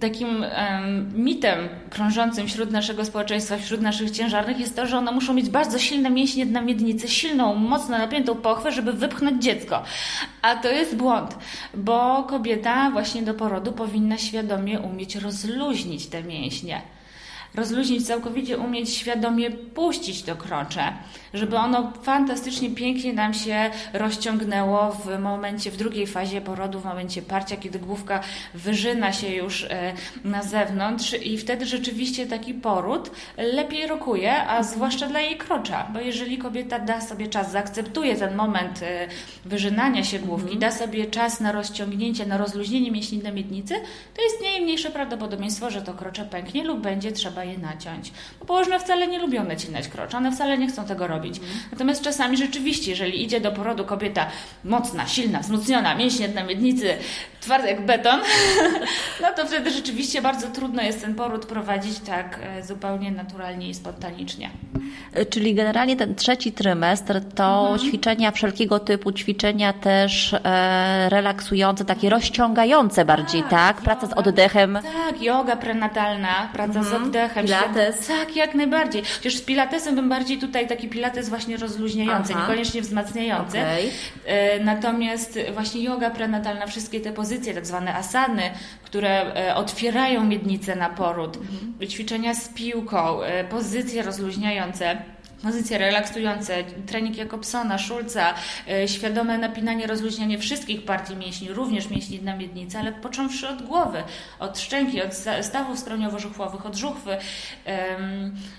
takim 0.00 0.28
um, 0.28 1.10
mitem 1.24 1.68
krążącym 1.90 2.46
wśród 2.46 2.70
naszego 2.70 3.04
społeczeństwa, 3.04 3.58
wśród 3.58 3.80
naszych 3.80 4.10
ciężarnych 4.10 4.60
jest 4.60 4.76
to, 4.76 4.86
że 4.86 4.98
one 4.98 5.12
muszą 5.12 5.34
mieć 5.34 5.50
bardzo 5.50 5.78
silne 5.78 6.10
mięśnie 6.10 6.46
na 6.46 6.60
miednicy, 6.60 7.08
silną, 7.08 7.54
mocno 7.54 7.98
napiętą 7.98 8.34
pochwę, 8.34 8.72
żeby 8.72 8.92
wypchnąć 8.92 9.42
dziecko. 9.42 9.82
A 10.42 10.56
to 10.56 10.68
jest 10.68 10.96
błąd, 10.96 11.38
bo 11.74 12.22
kobieta 12.22 12.90
właśnie 12.90 13.22
do 13.22 13.34
porodu 13.34 13.72
powinna 13.72 14.18
świadomie 14.18 14.80
umieć 14.80 15.16
rozluźnić 15.16 16.06
te 16.06 16.22
mięśnie 16.22 16.82
rozluźnić, 17.54 18.06
całkowicie 18.06 18.58
umieć 18.58 18.90
świadomie 18.90 19.50
puścić 19.50 20.22
to 20.22 20.36
krocze, 20.36 20.92
żeby 21.34 21.56
ono 21.56 21.92
fantastycznie, 22.02 22.70
pięknie 22.70 23.12
nam 23.12 23.34
się 23.34 23.70
rozciągnęło 23.92 24.92
w 24.92 25.18
momencie, 25.18 25.70
w 25.70 25.76
drugiej 25.76 26.06
fazie 26.06 26.40
porodu, 26.40 26.80
w 26.80 26.84
momencie 26.84 27.22
parcia, 27.22 27.56
kiedy 27.56 27.78
główka 27.78 28.20
wyżyna 28.54 29.12
się 29.12 29.28
już 29.28 29.64
e, 29.64 29.92
na 30.24 30.42
zewnątrz 30.42 31.14
i 31.22 31.38
wtedy 31.38 31.66
rzeczywiście 31.66 32.26
taki 32.26 32.54
poród 32.54 33.10
lepiej 33.36 33.86
rokuje, 33.86 34.46
a 34.48 34.62
zwłaszcza 34.62 35.06
dla 35.06 35.20
jej 35.20 35.36
krocza, 35.36 35.86
bo 35.92 36.00
jeżeli 36.00 36.38
kobieta 36.38 36.78
da 36.78 37.00
sobie 37.00 37.26
czas, 37.26 37.50
zaakceptuje 37.50 38.16
ten 38.16 38.34
moment 38.34 38.82
e, 38.82 39.08
wyżynania 39.44 40.04
się 40.04 40.18
główki, 40.18 40.54
mhm. 40.54 40.60
da 40.60 40.70
sobie 40.70 41.06
czas 41.06 41.40
na 41.40 41.52
rozciągnięcie, 41.52 42.26
na 42.26 42.38
rozluźnienie 42.38 42.90
mięśni 42.90 43.18
na 43.18 43.32
miednicy, 43.32 43.74
to 44.14 44.22
istnieje 44.32 44.60
mniejsze 44.60 44.90
prawdopodobieństwo, 44.90 45.70
że 45.70 45.82
to 45.82 45.94
krocze 45.94 46.24
pęknie 46.24 46.64
lub 46.64 46.80
będzie 46.80 47.12
trzeba 47.12 47.44
je 47.44 47.58
naciąć. 47.58 48.12
Bo 48.40 48.46
położne 48.46 48.80
wcale 48.80 49.06
nie 49.06 49.18
lubią 49.18 49.44
nacinać 49.44 49.88
krocza, 49.88 50.18
one 50.18 50.32
wcale 50.32 50.58
nie 50.58 50.68
chcą 50.68 50.84
tego 50.84 51.06
robić. 51.06 51.23
Mhm. 51.28 51.58
Natomiast 51.72 52.02
czasami 52.02 52.36
rzeczywiście, 52.36 52.90
jeżeli 52.90 53.22
idzie 53.22 53.40
do 53.40 53.52
porodu 53.52 53.84
kobieta 53.84 54.26
mocna, 54.64 55.06
silna, 55.06 55.40
wzmocniona, 55.40 55.94
mięśnie 55.94 56.28
na 56.28 56.44
miednicy, 56.44 56.96
twarda 57.40 57.68
jak 57.68 57.86
beton, 57.86 58.20
no 59.22 59.28
to 59.36 59.46
wtedy 59.46 59.70
rzeczywiście 59.70 60.22
bardzo 60.22 60.48
trudno 60.48 60.82
jest 60.82 61.00
ten 61.00 61.14
poród 61.14 61.46
prowadzić 61.46 61.98
tak 61.98 62.40
e, 62.42 62.62
zupełnie 62.62 63.10
naturalnie 63.10 63.68
i 63.68 63.74
spontanicznie. 63.74 64.50
E, 65.12 65.26
czyli 65.26 65.54
generalnie 65.54 65.96
ten 65.96 66.14
trzeci 66.14 66.52
trymestr 66.52 67.20
to 67.34 67.60
mhm. 67.60 67.78
ćwiczenia 67.78 68.30
wszelkiego 68.30 68.80
typu, 68.80 69.12
ćwiczenia 69.12 69.72
też 69.72 70.34
e, 70.44 71.08
relaksujące, 71.08 71.84
takie 71.84 72.10
rozciągające 72.10 73.04
bardziej, 73.04 73.42
tak? 73.42 73.50
tak? 73.50 73.82
Praca 73.82 74.06
z 74.06 74.12
oddechem. 74.12 74.78
Tak, 74.82 75.22
yoga 75.22 75.56
prenatalna, 75.56 76.48
praca 76.52 76.78
mhm. 76.78 76.84
z 76.84 76.92
oddechem, 76.92 77.44
Pilates. 77.44 78.06
Tak, 78.06 78.36
jak 78.36 78.54
najbardziej. 78.54 79.02
Chociaż 79.16 79.34
z 79.34 79.42
pilatesem 79.42 79.94
bym 79.94 80.08
bardziej 80.08 80.38
tutaj 80.38 80.68
taki 80.68 80.88
pilates 80.88 81.13
właśnie 81.22 81.56
rozluźniający, 81.56 82.32
Aha. 82.32 82.42
niekoniecznie 82.42 82.82
wzmacniający. 82.82 83.58
Okay. 83.60 83.90
E, 84.24 84.60
natomiast 84.64 85.38
właśnie 85.54 85.82
yoga 85.82 86.10
prenatalna, 86.10 86.66
wszystkie 86.66 87.00
te 87.00 87.12
pozycje, 87.12 87.54
tak 87.54 87.66
zwane 87.66 87.94
asany, 87.94 88.42
które 88.84 89.34
e, 89.34 89.54
otwierają 89.54 90.24
miednicę 90.24 90.76
na 90.76 90.90
poród, 90.90 91.36
mhm. 91.36 91.88
ćwiczenia 91.88 92.34
z 92.34 92.48
piłką, 92.48 93.22
e, 93.22 93.44
pozycje 93.44 94.02
rozluźniające 94.02 95.13
pozycje 95.44 95.78
relaksujące, 95.78 96.64
trening 96.86 97.16
Jakobsona, 97.16 97.78
Szulca, 97.78 98.34
e, 98.68 98.88
świadome 98.88 99.38
napinanie, 99.38 99.86
rozluźnianie 99.86 100.38
wszystkich 100.38 100.84
partii 100.84 101.16
mięśni, 101.16 101.52
również 101.52 101.90
mięśni 101.90 102.22
na 102.22 102.36
miednicy, 102.36 102.78
ale 102.78 102.92
począwszy 102.92 103.48
od 103.48 103.62
głowy, 103.62 104.02
od 104.38 104.58
szczęki, 104.58 105.02
od 105.02 105.14
stawów 105.42 105.78
skroniowo-żuchwowych, 105.78 106.66
od 106.66 106.76
żuchwy. 106.76 107.16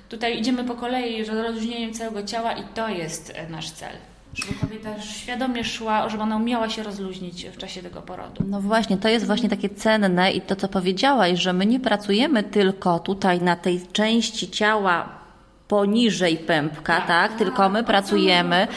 Tutaj 0.09 0.39
idziemy 0.39 0.63
po 0.63 0.75
kolei 0.75 1.25
rozluźnieniem 1.25 1.93
całego 1.93 2.23
ciała 2.23 2.53
i 2.53 2.63
to 2.63 2.89
jest 2.89 3.31
e, 3.35 3.49
nasz 3.49 3.71
cel 3.71 3.91
żeby 4.35 4.59
kobieta 4.59 5.01
świadomie 5.01 5.63
szła, 5.63 6.09
żeby 6.09 6.23
ona 6.23 6.35
umiała 6.35 6.69
się 6.69 6.83
rozluźnić 6.83 7.45
w 7.45 7.57
czasie 7.57 7.81
tego 7.81 8.01
porodu. 8.01 8.43
No 8.47 8.61
właśnie, 8.61 8.97
to 8.97 9.09
jest 9.09 9.25
właśnie 9.25 9.49
takie 9.49 9.69
cenne 9.69 10.31
i 10.31 10.41
to, 10.41 10.55
co 10.55 10.67
powiedziałaś, 10.67 11.39
że 11.39 11.53
my 11.53 11.65
nie 11.65 11.79
pracujemy 11.79 12.43
tylko 12.43 12.99
tutaj 12.99 13.41
na 13.41 13.55
tej 13.55 13.81
części 13.87 14.51
ciała 14.51 15.24
poniżej 15.67 16.37
pępka, 16.37 16.97
tak? 16.97 17.07
tak? 17.07 17.37
Tylko 17.37 17.69
my 17.69 17.83
pracujemy. 17.83 18.67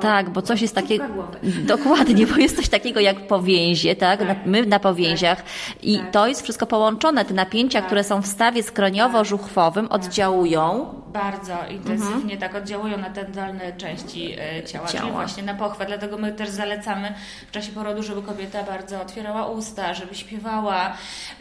Tak, 0.00 0.30
bo 0.30 0.42
coś 0.42 0.62
jest 0.62 0.74
takiego. 0.74 1.04
Dokładnie, 1.76 2.26
bo 2.26 2.36
jest 2.36 2.56
coś 2.56 2.68
takiego 2.68 3.00
jak 3.00 3.26
powięzie, 3.26 3.96
tak? 3.96 4.20
tak. 4.20 4.46
My 4.46 4.66
na 4.66 4.78
powięziach. 4.78 5.42
Tak. 5.42 5.46
I 5.82 5.98
tak. 5.98 6.10
to 6.10 6.26
jest 6.26 6.42
wszystko 6.42 6.66
połączone. 6.66 7.24
Te 7.24 7.34
napięcia, 7.34 7.82
które 7.82 8.04
są 8.04 8.22
w 8.22 8.26
stawie 8.26 8.62
skroniowo-żuchwowym, 8.62 9.86
oddziałują. 9.90 10.94
Bardzo 11.12 11.54
intensywnie 11.70 12.34
mhm. 12.34 12.38
tak 12.40 12.54
oddziałują 12.54 12.98
na 12.98 13.10
te 13.10 13.24
dolne 13.24 13.72
części 13.72 14.32
e, 14.32 14.62
ciała, 14.64 14.88
ciała, 14.88 15.02
czyli 15.02 15.12
właśnie 15.12 15.42
na 15.42 15.54
pochwę. 15.54 15.86
Dlatego 15.86 16.18
my 16.18 16.32
też 16.32 16.48
zalecamy 16.48 17.14
w 17.48 17.50
czasie 17.50 17.72
porodu, 17.72 18.02
żeby 18.02 18.22
kobieta 18.22 18.62
bardzo 18.62 19.02
otwierała 19.02 19.46
usta, 19.46 19.94
żeby 19.94 20.14
śpiewała. 20.14 20.92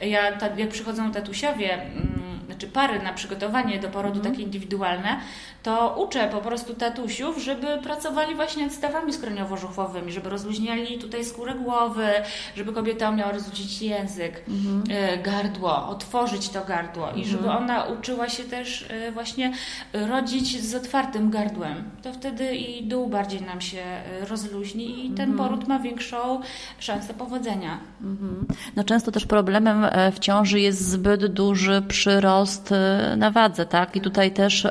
Ja, 0.02 0.22
jak 0.58 0.70
przychodzą 0.70 1.12
tatusiowie, 1.12 1.74
mm, 1.74 2.21
znaczy 2.46 2.68
pary 2.68 3.04
na 3.04 3.14
przygotowanie 3.14 3.80
do 3.80 3.90
porodu 3.90 4.20
mm. 4.20 4.32
takie 4.32 4.44
indywidualne, 4.44 5.20
to 5.64 5.96
uczę 6.06 6.30
po 6.32 6.42
prostu 6.42 6.74
tatusiów, 6.74 7.38
żeby 7.38 7.68
pracowali 7.84 8.36
właśnie 8.36 8.64
nad 8.64 8.74
stawami 8.74 9.14
skroniowo-żuchwowymi, 9.14 10.12
żeby 10.12 10.30
rozluźniali 10.30 10.98
tutaj 10.98 11.26
skórę 11.26 11.54
głowy, 11.56 12.08
żeby 12.56 12.74
kobieta 12.74 13.10
umiała 13.10 13.32
rozluźnić 13.32 13.82
język, 13.82 14.44
mm. 14.48 14.84
gardło, 15.24 15.88
otworzyć 15.88 16.50
to 16.50 16.66
gardło 16.66 17.12
i 17.16 17.26
żeby 17.26 17.44
mhm. 17.44 17.64
ona 17.64 17.84
uczyła 17.84 18.30
się 18.30 18.44
też 18.44 18.86
e, 18.90 19.12
właśnie 19.12 19.54
rodzić 19.94 20.62
z 20.62 20.76
otwartym 20.76 21.30
gardłem. 21.30 21.84
To 22.04 22.14
wtedy 22.14 22.56
i 22.56 22.84
dół 22.84 23.08
bardziej 23.08 23.42
nam 23.42 23.62
się 23.62 23.82
e, 23.82 24.26
rozluźni 24.26 25.06
i 25.06 25.12
ten 25.12 25.26
mm. 25.26 25.38
poród 25.38 25.68
ma 25.68 25.80
większą 25.80 26.42
szansę 26.80 27.14
powodzenia. 27.14 27.80
Mm. 28.02 28.46
No 28.76 28.84
często 28.84 29.12
też 29.12 29.26
problemem 29.26 29.86
w 30.12 30.20
ciąży 30.20 30.60
jest 30.60 30.90
zbyt 30.90 31.26
duży 31.26 31.82
przyrost 31.88 32.21
wzrost 32.22 32.72
y, 32.72 33.18
na 33.18 33.32
wadze, 33.32 33.66
tak? 33.66 33.96
I 33.96 34.02
tutaj 34.02 34.32
też 34.32 34.66
e, 34.66 34.70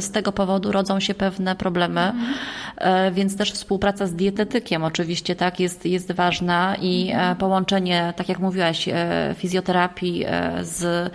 z 0.00 0.10
tego 0.10 0.32
powodu 0.32 0.72
rodzą 0.72 1.00
się 1.00 1.14
pewne 1.14 1.56
problemy, 1.56 2.00
mhm. 2.00 3.14
więc 3.14 3.36
też 3.36 3.52
współpraca 3.52 4.06
z 4.06 4.14
dietetykiem 4.14 4.84
oczywiście, 4.84 5.36
tak, 5.36 5.60
jest, 5.60 5.86
jest 5.86 6.12
ważna 6.12 6.76
i 6.80 7.12
e, 7.14 7.36
połączenie, 7.36 8.12
tak 8.16 8.28
jak 8.28 8.38
mówiłaś, 8.38 8.88
fizjoterapii 9.34 10.24
z 10.62 11.10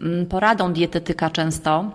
mm, 0.00 0.26
poradą 0.26 0.72
dietetyka 0.72 1.30
często 1.30 1.90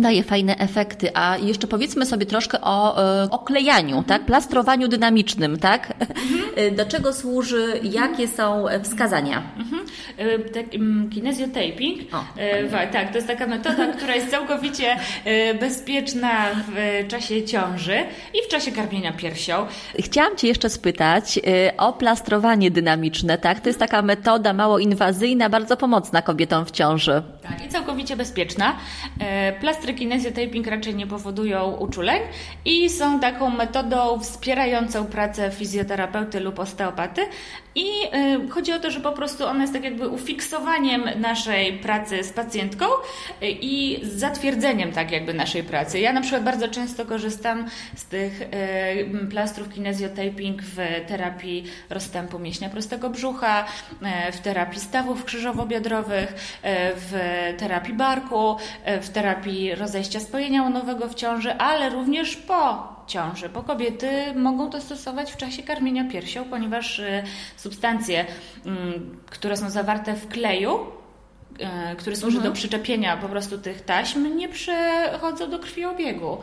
daje 0.00 0.22
fajne 0.22 0.58
efekty. 0.58 1.10
A 1.14 1.36
jeszcze 1.36 1.66
powiedzmy 1.66 2.06
sobie 2.06 2.26
troszkę 2.26 2.60
o 2.60 3.04
e, 3.24 3.30
oklejaniu, 3.30 4.04
tak? 4.06 4.26
Plastrowaniu 4.26 4.88
dynamicznym, 4.88 5.58
tak? 5.58 5.92
Mhm. 6.00 6.76
Do 6.76 6.86
czego 6.86 7.12
służy, 7.12 7.80
jakie 7.82 8.28
są 8.28 8.64
wskazania? 8.82 9.42
Mhm. 9.58 9.86
E, 10.16 10.38
tak, 10.38 10.74
mm, 10.74 11.10
kinesiotaping. 11.10 12.00
E, 12.36 12.86
tak, 12.86 13.08
to 13.08 13.14
jest 13.14 13.26
taka 13.26 13.46
metoda, 13.46 13.86
która 13.96 14.14
jest 14.14 14.30
całkowicie 14.30 14.96
e, 15.24 15.54
bezpieczna 15.54 16.44
w 16.54 17.08
czasie 17.08 17.44
ciąży 17.44 17.96
i 18.34 18.46
w 18.46 18.48
czasie 18.48 18.72
karmienia 18.72 19.12
piersią. 19.12 19.66
Chciałam 19.98 20.36
Cię 20.36 20.48
jeszcze 20.48 20.70
spytać 20.70 21.38
e, 21.38 21.76
o 21.76 21.92
plastrowanie 21.92 22.70
dynamiczne, 22.70 23.38
tak? 23.38 23.60
To 23.60 23.68
jest 23.68 23.78
taka 23.78 24.02
metoda 24.02 24.52
mało 24.52 24.78
inwazyjna, 24.78 25.50
bardzo 25.50 25.76
pomocna 25.76 26.22
kobietom 26.22 26.64
w 26.66 26.70
ciąży. 26.70 27.22
Tak, 27.42 27.66
i 27.66 27.68
całkowicie 27.68 28.16
bezpieczna. 28.16 28.76
E, 29.20 29.52
plastry 29.86 29.94
kinesiotaping 29.94 30.66
raczej 30.66 30.94
nie 30.94 31.06
powodują 31.06 31.76
uczuleń 31.76 32.22
i 32.64 32.90
są 32.90 33.20
taką 33.20 33.50
metodą 33.50 34.20
wspierającą 34.20 35.06
pracę 35.06 35.50
fizjoterapeuty 35.50 36.40
lub 36.40 36.58
osteopaty. 36.58 37.26
I 37.76 37.86
y, 38.44 38.48
chodzi 38.50 38.72
o 38.72 38.78
to, 38.78 38.90
że 38.90 39.00
po 39.00 39.12
prostu 39.12 39.46
ona 39.46 39.60
jest 39.60 39.72
tak 39.72 39.84
jakby 39.84 40.08
ufiksowaniem 40.08 41.04
naszej 41.20 41.72
pracy 41.72 42.24
z 42.24 42.32
pacjentką 42.32 42.84
y, 42.86 43.50
i 43.50 44.00
zatwierdzeniem 44.02 44.92
tak 44.92 45.10
jakby 45.10 45.34
naszej 45.34 45.62
pracy. 45.62 46.00
Ja 46.00 46.12
na 46.12 46.20
przykład 46.20 46.44
bardzo 46.44 46.68
często 46.68 47.04
korzystam 47.04 47.66
z 47.96 48.04
tych 48.04 48.42
y, 48.42 49.26
plastrów 49.30 49.74
kinesiotaping 49.74 50.62
w 50.62 50.76
terapii 51.08 51.64
rozstępu 51.90 52.38
mięśnia 52.38 52.68
prostego 52.68 53.10
brzucha, 53.10 53.64
w 54.32 54.40
terapii 54.40 54.80
stawów 54.80 55.24
krzyżowo-biodrowych, 55.24 56.26
w 56.96 57.14
terapii 57.58 57.94
barku, 57.94 58.56
w 59.02 59.08
terapii 59.08 59.65
rozejścia 59.74 60.20
spojenia 60.20 60.62
łonowego 60.62 61.08
w 61.08 61.14
ciąży, 61.14 61.54
ale 61.54 61.90
również 61.90 62.36
po 62.36 62.88
ciąży, 63.06 63.48
bo 63.48 63.62
kobiety 63.62 64.34
mogą 64.34 64.70
to 64.70 64.80
stosować 64.80 65.32
w 65.32 65.36
czasie 65.36 65.62
karmienia 65.62 66.04
piersią, 66.10 66.44
ponieważ 66.44 66.98
y, 66.98 67.22
substancje, 67.56 68.26
mm, 68.66 69.16
które 69.30 69.56
są 69.56 69.70
zawarte 69.70 70.14
w 70.14 70.28
kleju, 70.28 70.78
który 71.98 72.16
służy 72.16 72.40
do 72.40 72.52
przyczepienia 72.52 73.16
po 73.16 73.28
prostu 73.28 73.58
tych 73.58 73.80
taśm, 73.80 74.36
nie 74.36 74.48
przechodzą 74.48 75.50
do 75.50 75.58
krwiobiegu, 75.58 76.38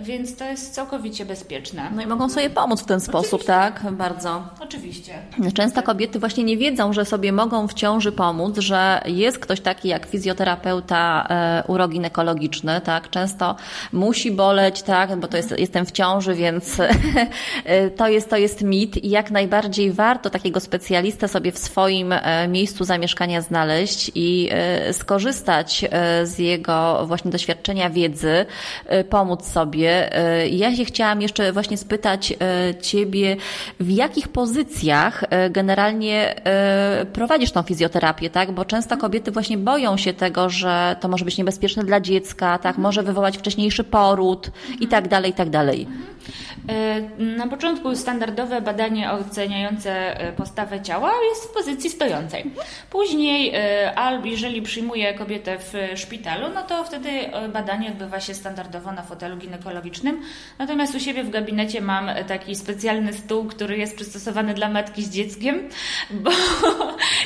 więc 0.00 0.36
to 0.36 0.44
jest 0.44 0.74
całkowicie 0.74 1.26
bezpieczne. 1.26 1.90
No 1.94 2.02
i 2.02 2.06
mogą 2.06 2.28
sobie 2.28 2.50
pomóc 2.50 2.82
w 2.82 2.86
ten 2.86 3.00
sposób, 3.00 3.44
tak? 3.44 3.82
Bardzo. 3.92 4.42
Oczywiście. 4.60 5.14
Często 5.54 5.82
kobiety 5.82 6.18
właśnie 6.18 6.44
nie 6.44 6.56
wiedzą, 6.56 6.92
że 6.92 7.04
sobie 7.04 7.32
mogą 7.32 7.68
w 7.68 7.74
ciąży 7.74 8.12
pomóc, 8.12 8.58
że 8.58 9.02
jest 9.06 9.38
ktoś 9.38 9.60
taki 9.60 9.88
jak 9.88 10.06
fizjoterapeuta 10.06 11.26
e, 11.30 11.64
uroginekologiczny, 11.68 12.80
tak? 12.80 13.10
Często 13.10 13.56
musi 13.92 14.30
boleć, 14.30 14.82
tak? 14.82 15.16
Bo 15.16 15.28
to 15.28 15.36
jest, 15.36 15.58
jestem 15.58 15.86
w 15.86 15.92
ciąży, 15.92 16.34
więc 16.34 16.80
e, 17.64 17.90
to 17.90 18.08
jest, 18.08 18.30
to 18.30 18.36
jest 18.36 18.62
mit 18.62 19.04
i 19.04 19.10
jak 19.10 19.30
najbardziej 19.30 19.92
warto 19.92 20.30
takiego 20.30 20.60
specjalistę 20.60 21.28
sobie 21.28 21.52
w 21.52 21.58
swoim 21.58 22.12
e, 22.12 22.48
miejscu 22.48 22.84
zamieszkania 22.84 23.40
znaleźć 23.40 24.10
i 24.14 24.48
e, 24.50 24.55
skorzystać 24.92 25.84
e, 25.90 26.26
z 26.26 26.38
jego 26.38 27.06
właśnie 27.06 27.30
doświadczenia, 27.30 27.90
wiedzy, 27.90 28.46
e, 28.86 29.04
pomóc 29.04 29.46
sobie. 29.46 30.16
E, 30.16 30.48
Ja 30.48 30.76
się 30.76 30.84
chciałam 30.84 31.22
jeszcze 31.22 31.52
właśnie 31.52 31.76
spytać 31.76 32.32
e, 32.32 32.36
Ciebie, 32.80 33.36
w 33.80 33.90
jakich 33.90 34.28
pozycjach 34.28 35.24
e, 35.30 35.50
generalnie 35.50 36.46
e, 36.46 37.06
prowadzisz 37.12 37.52
tą 37.52 37.62
fizjoterapię, 37.62 38.30
tak? 38.30 38.52
Bo 38.52 38.64
często 38.64 38.96
kobiety 38.96 39.30
właśnie 39.30 39.58
boją 39.58 39.96
się 39.96 40.12
tego, 40.12 40.50
że 40.50 40.96
to 41.00 41.08
może 41.08 41.24
być 41.24 41.38
niebezpieczne 41.38 41.84
dla 41.84 42.00
dziecka, 42.00 42.58
tak? 42.58 42.78
Może 42.78 43.02
wywołać 43.02 43.38
wcześniejszy 43.38 43.84
poród 43.84 44.50
i 44.80 44.88
tak 44.88 45.08
dalej, 45.08 45.30
i 45.30 45.34
tak 45.34 45.50
dalej. 45.50 45.86
E, 46.68 47.00
Na 47.18 47.48
początku 47.48 47.96
standardowe 47.96 48.60
badanie 48.60 49.12
oceniające 49.12 50.20
e, 50.20 50.32
postawę 50.32 50.80
ciała 50.82 51.12
jest 51.28 51.44
w 51.44 51.52
pozycji 51.52 51.90
stojącej. 51.90 52.50
Później, 52.90 53.52
e, 53.54 53.94
albo 53.94 54.26
jeżeli 54.26 54.62
przyjmuję 54.62 55.14
kobietę 55.14 55.58
w 55.58 55.72
szpitalu, 56.00 56.46
no 56.54 56.62
to 56.62 56.84
wtedy 56.84 57.10
badanie 57.52 57.88
odbywa 57.88 58.20
się 58.20 58.34
standardowo 58.34 58.92
na 58.92 59.02
fotelu 59.02 59.36
ginekologicznym. 59.36 60.22
Natomiast 60.58 60.94
u 60.94 61.00
siebie 61.00 61.24
w 61.24 61.30
gabinecie 61.30 61.80
mam 61.80 62.10
taki 62.28 62.54
specjalny 62.56 63.12
stół, 63.12 63.44
który 63.44 63.78
jest 63.78 63.96
przystosowany 63.96 64.54
dla 64.54 64.68
matki 64.68 65.04
z 65.04 65.10
dzieckiem, 65.10 65.68
bo 66.10 66.30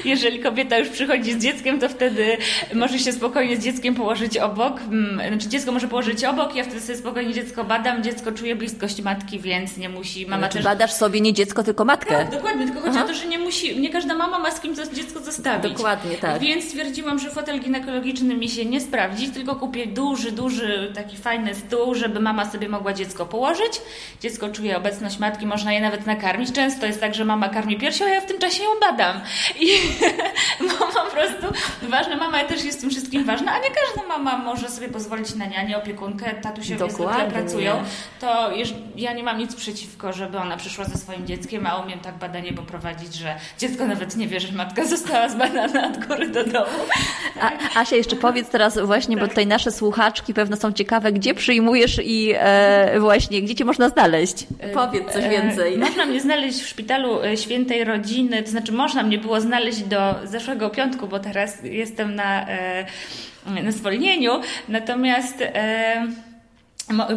jeżeli 0.04 0.40
kobieta 0.40 0.78
już 0.78 0.88
przychodzi 0.88 1.32
z 1.32 1.38
dzieckiem, 1.42 1.80
to 1.80 1.88
wtedy 1.88 2.36
może 2.74 2.98
się 2.98 3.12
spokojnie 3.12 3.56
z 3.56 3.64
dzieckiem 3.64 3.94
położyć 3.94 4.38
obok. 4.38 4.80
Mm, 4.80 5.28
Znaczy 5.28 5.48
dziecko 5.48 5.72
może 5.72 5.88
położyć 5.88 6.24
obok, 6.24 6.54
ja 6.54 6.64
wtedy 6.64 6.80
sobie 6.80 6.98
spokojnie 6.98 7.34
dziecko 7.34 7.64
badam, 7.64 8.02
dziecko 8.02 8.32
czuje 8.32 8.56
bliskość 8.56 9.02
matki, 9.02 9.38
więc 9.40 9.76
nie 9.76 9.88
musi. 9.88 10.26
Mama 10.26 10.48
Czy 10.48 10.54
też 10.54 10.64
badasz 10.64 10.92
sobie 10.92 11.20
nie 11.20 11.32
dziecko, 11.32 11.62
tylko 11.62 11.84
matkę? 11.84 12.14
tak, 12.16 12.30
dokładnie, 12.30 12.66
tylko 12.66 12.80
chodzi 12.80 12.98
o 12.98 13.02
to, 13.02 13.14
że 13.14 13.26
nie 13.26 13.38
musi, 13.38 13.80
nie 13.80 13.90
każda 13.90 14.14
mama 14.14 14.38
ma 14.38 14.50
z 14.50 14.60
kim 14.60 14.74
dziecko 14.92 15.20
zostawić. 15.20 15.72
Dokładnie, 15.72 16.16
tak. 16.16 16.38
Więc 16.40 16.64
stwierdziłam, 16.64 17.18
że 17.18 17.30
fotel 17.30 17.60
ginekologiczny 17.60 18.34
mi 18.34 18.48
się 18.48 18.64
nie 18.64 18.80
sprawdzi, 18.80 19.28
tylko 19.28 19.56
kupię 19.56 19.86
duży, 19.86 20.32
duży, 20.32 20.92
taki 20.94 21.16
fajny 21.16 21.54
stół, 21.54 21.94
żeby 21.94 22.20
mama 22.20 22.50
sobie 22.50 22.68
mogła 22.68 22.92
dziecko 22.92 23.26
położyć. 23.26 23.80
Dziecko 24.22 24.48
czuje 24.48 24.76
obecność 24.76 25.18
matki, 25.18 25.46
można 25.46 25.72
je 25.72 25.80
nawet 25.80 26.06
nakarmić. 26.06 26.52
Często 26.52 26.86
jest 26.86 27.00
tak, 27.00 27.14
że 27.14 27.24
mama 27.24 27.48
karmi 27.48 27.76
piersią, 27.78 28.04
a 28.04 28.08
ja 28.08 28.20
w 28.20 28.26
tym 28.26 28.38
czasie 28.38 28.62
ją 28.62 28.70
badam. 28.80 29.20
I 29.60 29.68
bo 30.68 30.86
po 30.86 31.10
prostu 31.10 31.46
ważna 31.90 32.16
mama 32.16 32.44
też 32.44 32.64
jest 32.64 32.80
tym 32.80 32.90
wszystkim 32.90 33.24
ważna, 33.24 33.52
a 33.52 33.58
nie 33.58 33.70
każda 33.70 34.08
mama 34.08 34.38
może 34.38 34.68
sobie 34.68 34.88
pozwolić 34.88 35.34
na 35.34 35.46
nianię, 35.46 35.78
opiekunkę, 35.78 36.34
tatusiowie 36.34 36.90
zwykle 36.90 37.30
pracują. 37.30 37.82
To 38.20 38.50
ja 38.96 39.12
nie 39.12 39.22
mam 39.22 39.38
nic 39.38 39.54
przeciwko, 39.54 40.12
żeby 40.12 40.38
ona 40.38 40.56
przyszła 40.56 40.84
ze 40.84 40.98
swoim 40.98 41.26
dzieckiem, 41.26 41.66
a 41.66 41.76
umiem 41.76 41.98
tak 41.98 42.18
badanie 42.18 42.52
poprowadzić, 42.52 43.14
że 43.14 43.34
dziecko 43.58 43.86
nawet 43.86 44.16
nie 44.16 44.26
wie, 44.28 44.40
że 44.40 44.52
matka 44.52 44.84
została 44.94 45.28
zbadana 45.28 45.86
od 45.86 46.06
góry 46.06 46.28
do 46.28 46.44
dołu. 46.44 46.66
A, 47.40 47.80
Asia, 47.80 47.96
jeszcze 47.96 48.16
powiedz 48.16 48.48
teraz 48.48 48.78
właśnie, 48.78 49.16
bo 49.16 49.28
tutaj 49.28 49.46
nasze 49.46 49.72
słuchaczki 49.72 50.34
pewno 50.34 50.56
są 50.56 50.72
ciekawe, 50.72 51.12
gdzie 51.12 51.34
przyjmujesz 51.34 52.00
i 52.04 52.32
e, 52.36 53.00
właśnie, 53.00 53.42
gdzie 53.42 53.54
cię 53.54 53.64
można 53.64 53.88
znaleźć? 53.88 54.46
Powiedz 54.74 55.12
coś 55.12 55.28
więcej. 55.28 55.74
E, 55.74 55.78
Można 55.78 56.06
mnie 56.06 56.20
znaleźć 56.20 56.62
w 56.62 56.68
szpitalu 56.68 57.22
e, 57.22 57.36
świętej 57.36 57.84
rodziny, 57.84 58.42
to 58.42 58.50
znaczy 58.50 58.72
można 58.72 59.02
mnie 59.02 59.18
było 59.18 59.40
znaleźć 59.40 59.79
do 59.82 60.14
zeszłego 60.24 60.70
piątku, 60.70 61.06
bo 61.06 61.18
teraz 61.18 61.62
jestem 61.62 62.14
na, 62.14 62.48
e, 62.48 62.84
na 63.62 63.72
zwolnieniu, 63.72 64.40
natomiast 64.68 65.40
e, 65.40 66.06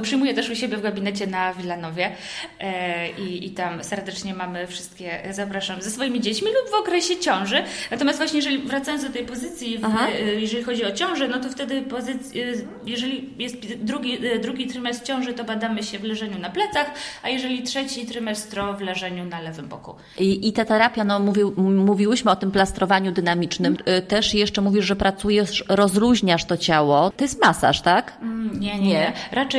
przyjmuję 0.01 0.33
też 0.33 0.49
u 0.49 0.55
siebie 0.55 0.77
w 0.77 0.81
gabinecie 0.81 1.27
na 1.27 1.53
Wilanowie 1.53 2.11
e, 2.59 3.09
i, 3.11 3.45
i 3.47 3.51
tam 3.51 3.83
serdecznie 3.83 4.33
mamy 4.33 4.67
wszystkie, 4.67 5.19
zapraszam 5.31 5.81
ze 5.81 5.91
swoimi 5.91 6.21
dziećmi 6.21 6.47
lub 6.47 6.71
w 6.71 6.79
okresie 6.81 7.17
ciąży. 7.19 7.63
Natomiast 7.91 8.17
właśnie 8.19 8.37
jeżeli 8.37 8.57
wracając 8.59 9.03
do 9.03 9.09
tej 9.09 9.25
pozycji, 9.25 9.77
w, 9.77 9.85
e, 9.85 10.21
jeżeli 10.39 10.63
chodzi 10.63 10.85
o 10.85 10.91
ciążę, 10.91 11.27
no 11.27 11.39
to 11.39 11.49
wtedy 11.49 11.81
pozyc- 11.81 12.39
e, 12.39 12.65
jeżeli 12.85 13.29
jest 13.39 13.55
drugi, 13.75 14.17
drugi 14.41 14.67
trymestr 14.67 15.05
ciąży, 15.05 15.33
to 15.33 15.43
badamy 15.43 15.83
się 15.83 15.99
w 15.99 16.03
leżeniu 16.03 16.39
na 16.39 16.49
plecach, 16.49 16.91
a 17.23 17.29
jeżeli 17.29 17.63
trzeci 17.63 18.05
trymestr, 18.05 18.55
to 18.55 18.73
w 18.73 18.81
leżeniu 18.81 19.25
na 19.25 19.41
lewym 19.41 19.67
boku. 19.67 19.95
I, 20.19 20.47
I 20.47 20.53
ta 20.53 20.65
terapia, 20.65 21.03
no 21.03 21.19
mówił, 21.19 21.53
m- 21.57 21.77
mówiłyśmy 21.85 22.31
o 22.31 22.35
tym 22.35 22.51
plastrowaniu 22.51 23.11
dynamicznym. 23.11 23.77
Y, 23.97 24.01
Też 24.01 24.33
jeszcze 24.33 24.61
mówisz, 24.61 24.85
że 24.85 24.95
pracujesz, 24.95 25.63
rozluźniasz 25.69 26.45
to 26.45 26.57
ciało. 26.57 27.09
To 27.17 27.23
jest 27.23 27.41
masaż, 27.41 27.81
tak? 27.81 28.17
Mm, 28.21 28.59
Nie, 28.59 28.73
nie, 28.75 28.79
Nie. 28.79 28.87
nie. 28.93 29.13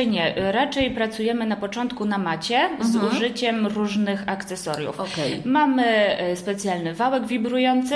Raczej 0.05 0.35
nie. 0.35 0.51
Raczej 0.51 0.91
pracujemy 0.91 1.45
na 1.45 1.55
początku 1.55 2.05
na 2.05 2.17
macie 2.17 2.69
z 2.81 2.95
użyciem 2.95 3.67
różnych 3.67 4.29
akcesoriów. 4.29 4.99
Okej. 4.99 5.41
Mamy 5.45 5.85
e, 5.85 6.35
specjalny 6.35 6.93
wałek 6.93 7.27
wibrujący, 7.27 7.95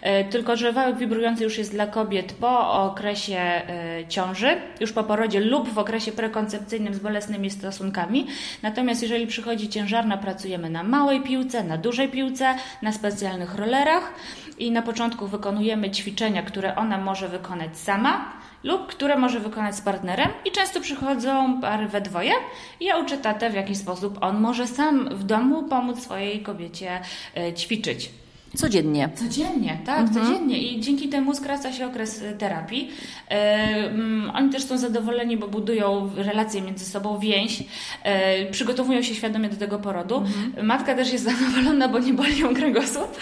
e, 0.00 0.24
tylko 0.24 0.56
że 0.56 0.72
wałek 0.72 0.96
wibrujący 0.96 1.44
już 1.44 1.58
jest 1.58 1.72
dla 1.72 1.86
kobiet 1.86 2.32
po 2.32 2.82
okresie 2.82 3.62
ciąży, 4.08 4.56
już 4.80 4.92
po 4.92 5.04
porodzie 5.04 5.40
lub 5.40 5.68
w 5.68 5.78
okresie 5.78 6.12
prekoncepcyjnym 6.12 6.94
z 6.94 6.98
bolesnymi 6.98 7.50
stosunkami. 7.50 8.26
Natomiast 8.62 9.02
jeżeli 9.02 9.26
przychodzi 9.26 9.68
ciężarna, 9.68 10.16
pracujemy 10.16 10.70
na 10.70 10.82
małej 10.82 11.20
piłce, 11.20 11.64
na 11.64 11.78
dużej 11.78 12.08
piłce, 12.08 12.54
na 12.82 12.92
specjalnych 12.92 13.54
rollerach 13.54 14.14
i 14.58 14.70
na 14.70 14.82
początku 14.82 15.26
wykonujemy 15.26 15.90
ćwiczenia, 15.90 16.42
które 16.42 16.76
ona 16.76 16.98
może 16.98 17.28
wykonać 17.28 17.78
sama 17.78 18.32
lub 18.64 18.86
które 18.86 19.16
może 19.18 19.40
wykonać 19.40 19.76
z 19.76 19.80
partnerem 19.80 20.28
i 20.44 20.50
często 20.52 20.80
przychodzą 20.80 21.60
pary 21.60 21.88
we 21.88 22.00
dwoje 22.00 22.32
ja 22.80 22.96
uczę 22.98 23.18
tatę 23.18 23.50
w 23.50 23.54
jaki 23.54 23.74
sposób 23.74 24.18
on 24.20 24.40
może 24.40 24.66
sam 24.66 25.08
w 25.08 25.24
domu 25.24 25.62
pomóc 25.62 26.02
swojej 26.02 26.40
kobiecie 26.42 27.00
e, 27.36 27.52
ćwiczyć. 27.54 28.10
Codziennie. 28.56 29.08
Codziennie, 29.14 29.78
tak, 29.86 30.10
codziennie 30.10 30.58
i 30.58 30.80
dzięki 30.80 31.08
temu 31.08 31.34
skraca 31.34 31.72
się 31.72 31.86
okres 31.86 32.22
e, 32.22 32.32
terapii. 32.32 32.90
Mm, 33.28 34.30
oni 34.34 34.50
też 34.50 34.64
są 34.64 34.78
zadowoleni, 34.78 35.36
bo 35.36 35.48
budują 35.48 36.10
relacje 36.16 36.62
między 36.62 36.84
sobą, 36.84 37.18
więź, 37.18 37.62
e, 38.02 38.46
przygotowują 38.46 39.02
się 39.02 39.14
świadomie 39.14 39.48
do 39.48 39.56
tego 39.56 39.78
porodu. 39.78 40.24
Matka 40.62 40.94
też 40.94 41.12
jest 41.12 41.24
zadowolona, 41.30 41.88
bo 41.88 41.98
nie 41.98 42.12
boli 42.12 42.38
ją 42.38 42.54
kręgosłup. 42.54 43.18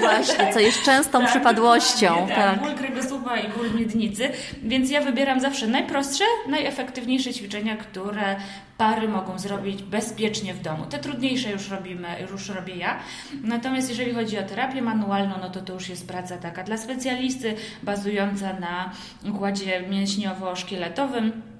Właśnie, 0.00 0.52
co 0.52 0.60
jest 0.60 0.82
częstą 0.82 1.26
przypadłością. 1.26 2.06
dokładnie, 2.08 2.34
Tak. 2.34 2.60
Ból 2.60 2.74
kręgosłupa 2.74 3.15
i 3.36 3.48
ból 3.48 3.74
miednicy, 3.74 4.28
więc 4.62 4.90
ja 4.90 5.00
wybieram 5.00 5.40
zawsze 5.40 5.66
najprostsze, 5.66 6.24
najefektywniejsze 6.48 7.34
ćwiczenia, 7.34 7.76
które 7.76 8.36
pary 8.78 9.08
mogą 9.08 9.38
zrobić 9.38 9.82
bezpiecznie 9.82 10.54
w 10.54 10.62
domu. 10.62 10.84
Te 10.84 10.98
trudniejsze 10.98 11.50
już 11.50 11.70
robimy, 11.70 12.08
już 12.30 12.48
robię 12.48 12.76
ja. 12.76 12.98
Natomiast 13.42 13.88
jeżeli 13.88 14.14
chodzi 14.14 14.38
o 14.38 14.42
terapię 14.42 14.82
manualną, 14.82 15.34
no 15.40 15.50
to 15.50 15.60
to 15.60 15.72
już 15.72 15.88
jest 15.88 16.08
praca 16.08 16.36
taka 16.36 16.62
dla 16.62 16.76
specjalisty, 16.76 17.54
bazująca 17.82 18.52
na 18.52 18.90
układzie 19.30 19.82
mięśniowo-szkieletowym. 19.90 21.55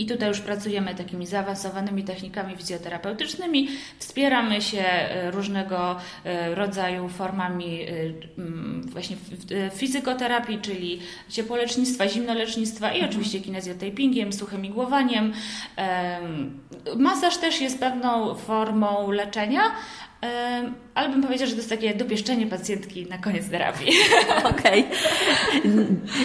I 0.00 0.06
tutaj 0.06 0.28
już 0.28 0.40
pracujemy 0.40 0.94
takimi 0.94 1.26
zaawansowanymi 1.26 2.04
technikami 2.04 2.56
fizjoterapeutycznymi, 2.56 3.68
wspieramy 3.98 4.62
się 4.62 4.82
e, 4.82 5.30
różnego 5.30 5.96
e, 6.24 6.54
rodzaju 6.54 7.08
formami 7.08 7.82
e, 7.82 7.86
właśnie 8.86 9.16
fizykoterapii, 9.74 10.58
czyli 10.58 11.00
ciepłolecznictwa, 11.28 12.08
zimnolecznictwa 12.08 12.92
i 12.92 13.04
oczywiście 13.04 13.40
kinezjotapingiem, 13.40 14.32
suchym 14.32 14.64
igłowaniem. 14.64 15.32
Em, 15.76 16.60
Masaż 16.96 17.36
też 17.36 17.60
jest 17.60 17.80
pewną 17.80 18.34
formą 18.34 19.10
leczenia, 19.10 19.62
ale 20.94 21.08
bym 21.08 21.22
powiedziała, 21.22 21.46
że 21.46 21.52
to 21.52 21.58
jest 21.60 21.70
takie 21.70 21.94
dopieszczenie 21.94 22.46
pacjentki 22.46 23.06
na 23.06 23.18
koniec 23.18 23.50
terapii. 23.50 23.92
Okej. 24.50 24.86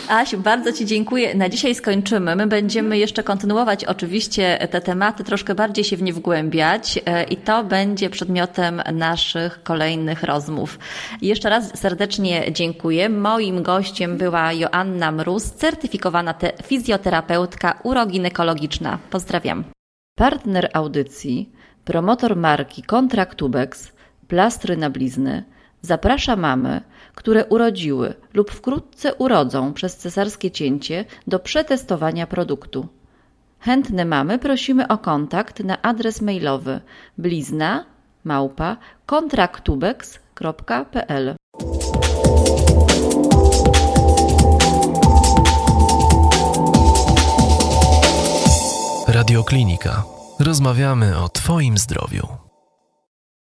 Asiu, 0.09 0.37
bardzo 0.37 0.73
Ci 0.73 0.85
dziękuję. 0.85 1.35
Na 1.35 1.49
dzisiaj 1.49 1.75
skończymy. 1.75 2.35
My 2.35 2.47
będziemy 2.47 2.97
jeszcze 2.97 3.23
kontynuować 3.23 3.85
oczywiście 3.85 4.67
te 4.71 4.81
tematy, 4.81 5.23
troszkę 5.23 5.55
bardziej 5.55 5.83
się 5.83 5.97
w 5.97 6.01
nie 6.01 6.13
wgłębiać 6.13 6.99
e, 7.05 7.23
i 7.23 7.37
to 7.37 7.63
będzie 7.63 8.09
przedmiotem 8.09 8.81
naszych 8.93 9.63
kolejnych 9.63 10.23
rozmów. 10.23 10.79
Jeszcze 11.21 11.49
raz 11.49 11.79
serdecznie 11.79 12.51
dziękuję. 12.51 13.09
Moim 13.09 13.63
gościem 13.63 14.17
była 14.17 14.53
Joanna 14.53 15.11
Mróz, 15.11 15.43
certyfikowana 15.51 16.33
te- 16.33 16.53
fizjoterapeutka 16.63 17.79
uroginekologiczna. 17.83 18.99
Pozdrawiam. 19.09 19.63
Partner 20.17 20.69
audycji, 20.73 21.51
promotor 21.85 22.35
marki 22.35 22.83
Kontraktubeks, 22.83 23.91
plastry 24.27 24.77
na 24.77 24.89
blizny, 24.89 25.43
zaprasza 25.81 26.35
mamy, 26.35 26.81
które 27.15 27.45
urodziły 27.45 28.13
lub 28.33 28.51
wkrótce 28.51 29.15
urodzą 29.15 29.73
przez 29.73 29.97
cesarskie 29.97 30.51
cięcie 30.51 31.05
do 31.27 31.39
przetestowania 31.39 32.27
produktu. 32.27 32.87
Chętne 33.59 34.05
mamy 34.05 34.39
prosimy 34.39 34.87
o 34.87 34.97
kontakt 34.97 35.63
na 35.63 35.81
adres 35.81 36.21
mailowy 36.21 36.79
blizna 37.17 37.85
małpa 38.23 38.77
kontraktubex.pl. 39.05 41.35
Radioklinika. 49.07 50.03
Rozmawiamy 50.39 51.17
o 51.17 51.29
Twoim 51.29 51.77
zdrowiu. 51.77 52.44